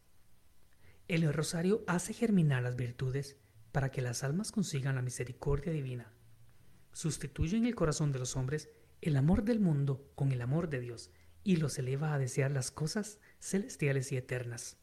El 1.07 1.33
rosario 1.33 1.83
hace 1.87 2.13
germinar 2.13 2.63
las 2.63 2.77
virtudes 2.77 3.39
para 3.73 3.91
que 3.91 4.03
las 4.03 4.23
almas 4.23 4.53
consigan 4.53 4.97
la 4.97 5.03
misericordia 5.03 5.73
divina. 5.73 6.13
Sustituye 6.93 7.57
en 7.57 7.67
el 7.67 7.75
corazón 7.75 8.13
de 8.13 8.19
los 8.19 8.37
hombres 8.37 8.69
el 9.01 9.17
amor 9.17 9.45
del 9.45 9.61
mundo 9.61 10.11
con 10.15 10.33
el 10.33 10.41
amor 10.41 10.69
de 10.69 10.81
Dios 10.81 11.11
y 11.45 11.57
los 11.57 11.79
eleva 11.79 12.15
a 12.15 12.19
desear 12.19 12.51
las 12.51 12.71
cosas 12.71 13.21
celestiales 13.41 14.13
y 14.13 14.17
eternas. 14.17 14.77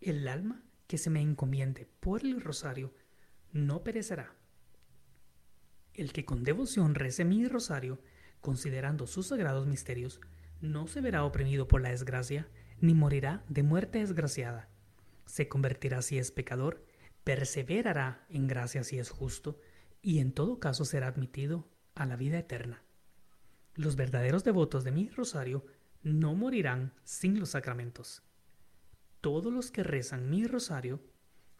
El 0.00 0.26
alma 0.28 0.62
que 0.86 0.98
se 0.98 1.10
me 1.10 1.20
encomiende 1.20 1.86
por 2.00 2.24
el 2.24 2.40
rosario 2.40 2.94
no 3.52 3.84
perecerá. 3.84 4.34
El 5.94 6.12
que 6.12 6.24
con 6.24 6.42
devoción 6.42 6.94
rece 6.94 7.24
mi 7.24 7.46
rosario, 7.46 8.00
considerando 8.40 9.06
sus 9.06 9.28
sagrados 9.28 9.66
misterios, 9.66 10.20
no 10.60 10.86
se 10.86 11.00
verá 11.00 11.24
oprimido 11.24 11.68
por 11.68 11.82
la 11.82 11.90
desgracia, 11.90 12.48
ni 12.80 12.94
morirá 12.94 13.44
de 13.48 13.62
muerte 13.62 13.98
desgraciada. 13.98 14.68
Se 15.26 15.48
convertirá 15.48 16.02
si 16.02 16.18
es 16.18 16.32
pecador, 16.32 16.84
perseverará 17.24 18.24
en 18.28 18.48
gracia 18.48 18.84
si 18.84 18.98
es 18.98 19.10
justo, 19.10 19.60
y 20.02 20.18
en 20.18 20.32
todo 20.32 20.58
caso 20.58 20.84
será 20.84 21.06
admitido 21.06 21.68
a 21.94 22.04
la 22.04 22.16
vida 22.16 22.38
eterna. 22.38 22.82
Los 23.74 23.96
verdaderos 23.96 24.44
devotos 24.44 24.84
de 24.84 24.92
mi 24.92 25.08
rosario 25.08 25.64
no 26.02 26.34
morirán 26.34 26.92
sin 27.04 27.38
los 27.38 27.50
sacramentos. 27.50 28.22
Todos 29.20 29.52
los 29.52 29.70
que 29.70 29.84
rezan 29.84 30.28
mi 30.28 30.46
rosario 30.46 31.00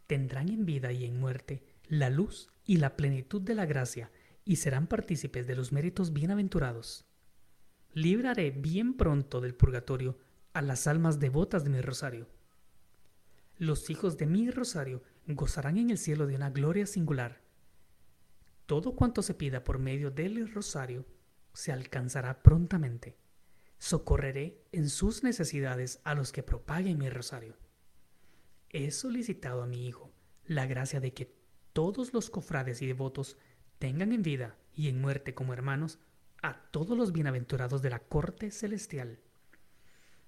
tendrán 0.09 0.48
en 0.48 0.66
vida 0.66 0.92
y 0.92 1.05
en 1.05 1.18
muerte 1.18 1.62
la 1.87 2.11
luz 2.11 2.50
y 2.66 2.78
la 2.78 2.96
plenitud 2.96 3.40
de 3.40 3.55
la 3.55 3.66
gracia 3.66 4.11
y 4.44 4.57
serán 4.57 4.88
partícipes 4.88 5.46
de 5.46 5.55
los 5.55 5.72
méritos 5.72 6.12
bienaventurados. 6.12 7.07
Libraré 7.94 8.50
bien 8.50 8.94
pronto 8.94 9.40
del 9.40 9.55
purgatorio 9.55 10.18
a 10.52 10.62
las 10.62 10.87
almas 10.87 11.20
devotas 11.20 11.62
de 11.64 11.70
mi 11.70 11.81
rosario. 11.81 12.26
Los 13.59 13.90
hijos 13.90 14.16
de 14.16 14.26
mi 14.26 14.50
rosario 14.50 15.02
gozarán 15.26 15.78
en 15.78 15.90
el 15.90 15.98
cielo 15.98 16.26
de 16.26 16.35
una 16.35 16.50
gloria 16.50 16.87
singular. 16.87 17.41
Todo 18.66 18.94
cuanto 18.94 19.22
se 19.22 19.35
pida 19.35 19.64
por 19.64 19.79
medio 19.79 20.11
del 20.11 20.53
rosario 20.53 21.07
se 21.53 21.72
alcanzará 21.72 22.42
prontamente. 22.42 23.16
Socorreré 23.79 24.62
en 24.72 24.88
sus 24.88 25.22
necesidades 25.22 26.01
a 26.05 26.14
los 26.14 26.33
que 26.33 26.42
propaguen 26.42 26.98
mi 26.98 27.11
rosario. 27.11 27.57
He 28.70 28.90
solicitado 28.90 29.62
a 29.62 29.66
mi 29.66 29.87
Hijo 29.87 30.12
la 30.46 30.66
gracia 30.66 31.01
de 31.01 31.12
que 31.12 31.35
todos 31.72 32.12
los 32.12 32.31
cofrades 32.31 32.83
y 32.83 32.87
devotos 32.87 33.37
tengan 33.79 34.12
en 34.12 34.22
vida 34.22 34.57
y 34.75 34.88
en 34.88 35.01
muerte 35.01 35.35
como 35.35 35.53
hermanos 35.53 35.98
a 36.42 36.70
todos 36.70 36.96
los 36.96 37.12
bienaventurados 37.12 37.83
de 37.83 37.90
la 37.90 38.01
corte 38.01 38.51
celestial. 38.51 39.20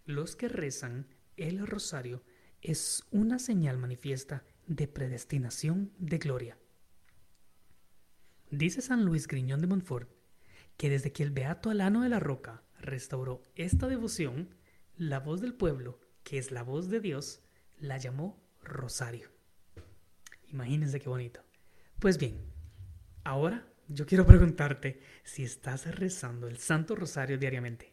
Los 0.04 0.36
que 0.36 0.48
rezan 0.48 1.06
el 1.36 1.66
rosario 1.66 2.22
es 2.62 3.04
una 3.10 3.38
señal 3.38 3.78
manifiesta 3.78 4.44
de 4.66 4.88
predestinación 4.88 5.92
de 5.98 6.18
gloria. 6.18 6.58
Dice 8.56 8.82
San 8.82 9.04
Luis 9.04 9.26
Griñón 9.26 9.60
de 9.60 9.66
Montfort 9.66 10.08
que 10.76 10.88
desde 10.88 11.10
que 11.12 11.24
el 11.24 11.32
beato 11.32 11.70
Alano 11.70 12.02
de 12.02 12.08
la 12.08 12.20
Roca 12.20 12.62
restauró 12.78 13.42
esta 13.56 13.88
devoción, 13.88 14.54
la 14.96 15.18
voz 15.18 15.40
del 15.40 15.54
pueblo, 15.54 15.98
que 16.22 16.38
es 16.38 16.52
la 16.52 16.62
voz 16.62 16.88
de 16.88 17.00
Dios, 17.00 17.42
la 17.78 17.98
llamó 17.98 18.40
Rosario. 18.62 19.28
Imagínense 20.52 21.00
qué 21.00 21.08
bonito. 21.08 21.40
Pues 21.98 22.16
bien, 22.16 22.38
ahora 23.24 23.66
yo 23.88 24.06
quiero 24.06 24.24
preguntarte 24.24 25.00
si 25.24 25.42
estás 25.42 25.92
rezando 25.92 26.46
el 26.46 26.58
Santo 26.58 26.94
Rosario 26.94 27.38
diariamente. 27.38 27.92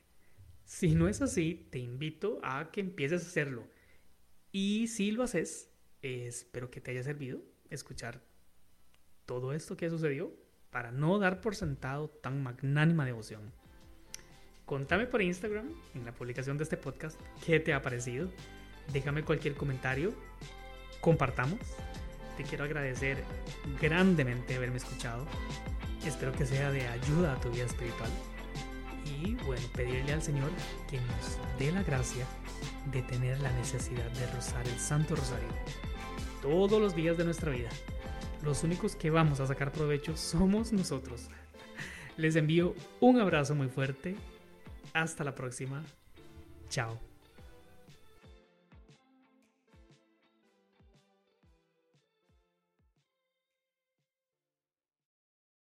Si 0.63 0.93
no 0.93 1.07
es 1.07 1.23
así, 1.23 1.67
te 1.71 1.79
invito 1.79 2.39
a 2.43 2.69
que 2.69 2.81
empieces 2.81 3.23
a 3.23 3.27
hacerlo. 3.27 3.67
Y 4.51 4.89
si 4.89 5.09
lo 5.09 5.23
haces, 5.23 5.71
espero 6.03 6.69
que 6.69 6.81
te 6.81 6.91
haya 6.91 7.01
servido 7.01 7.41
escuchar 7.71 8.23
todo 9.25 9.53
esto 9.53 9.75
que 9.75 9.89
sucedió 9.89 10.40
para 10.71 10.91
no 10.91 11.19
dar 11.19 11.41
por 11.41 11.55
sentado 11.55 12.07
tan 12.07 12.41
magnánima 12.41 13.05
devoción. 13.05 13.41
Contame 14.65 15.05
por 15.05 15.21
Instagram, 15.21 15.69
en 15.93 16.05
la 16.05 16.13
publicación 16.13 16.57
de 16.57 16.63
este 16.63 16.77
podcast, 16.77 17.19
qué 17.45 17.59
te 17.59 17.73
ha 17.73 17.81
parecido. 17.81 18.29
Déjame 18.93 19.23
cualquier 19.23 19.55
comentario. 19.55 20.13
Compartamos. 21.01 21.59
Te 22.37 22.43
quiero 22.43 22.63
agradecer 22.63 23.23
grandemente 23.81 24.55
haberme 24.55 24.77
escuchado. 24.77 25.25
Espero 26.05 26.31
que 26.31 26.45
sea 26.45 26.71
de 26.71 26.87
ayuda 26.87 27.33
a 27.33 27.41
tu 27.41 27.51
vida 27.51 27.65
espiritual. 27.65 28.09
Y 29.05 29.35
bueno, 29.45 29.67
pedirle 29.75 30.13
al 30.13 30.21
Señor 30.21 30.49
que 30.89 30.97
nos 30.97 31.37
dé 31.59 31.71
la 31.71 31.83
gracia 31.83 32.25
de 32.91 33.01
tener 33.03 33.39
la 33.41 33.51
necesidad 33.53 34.09
de 34.11 34.27
rozar 34.31 34.65
el 34.67 34.79
Santo 34.79 35.15
Rosario 35.15 35.49
todos 36.41 36.81
los 36.81 36.95
días 36.95 37.17
de 37.17 37.25
nuestra 37.25 37.51
vida 37.51 37.69
los 38.43 38.63
únicos 38.63 38.95
que 38.95 39.09
vamos 39.09 39.39
a 39.39 39.47
sacar 39.47 39.71
provecho 39.71 40.17
somos 40.17 40.71
nosotros. 40.71 41.29
Les 42.17 42.35
envío 42.35 42.75
un 42.99 43.19
abrazo 43.19 43.55
muy 43.55 43.67
fuerte. 43.67 44.15
Hasta 44.93 45.23
la 45.23 45.35
próxima. 45.35 45.83
Chao. 46.69 47.10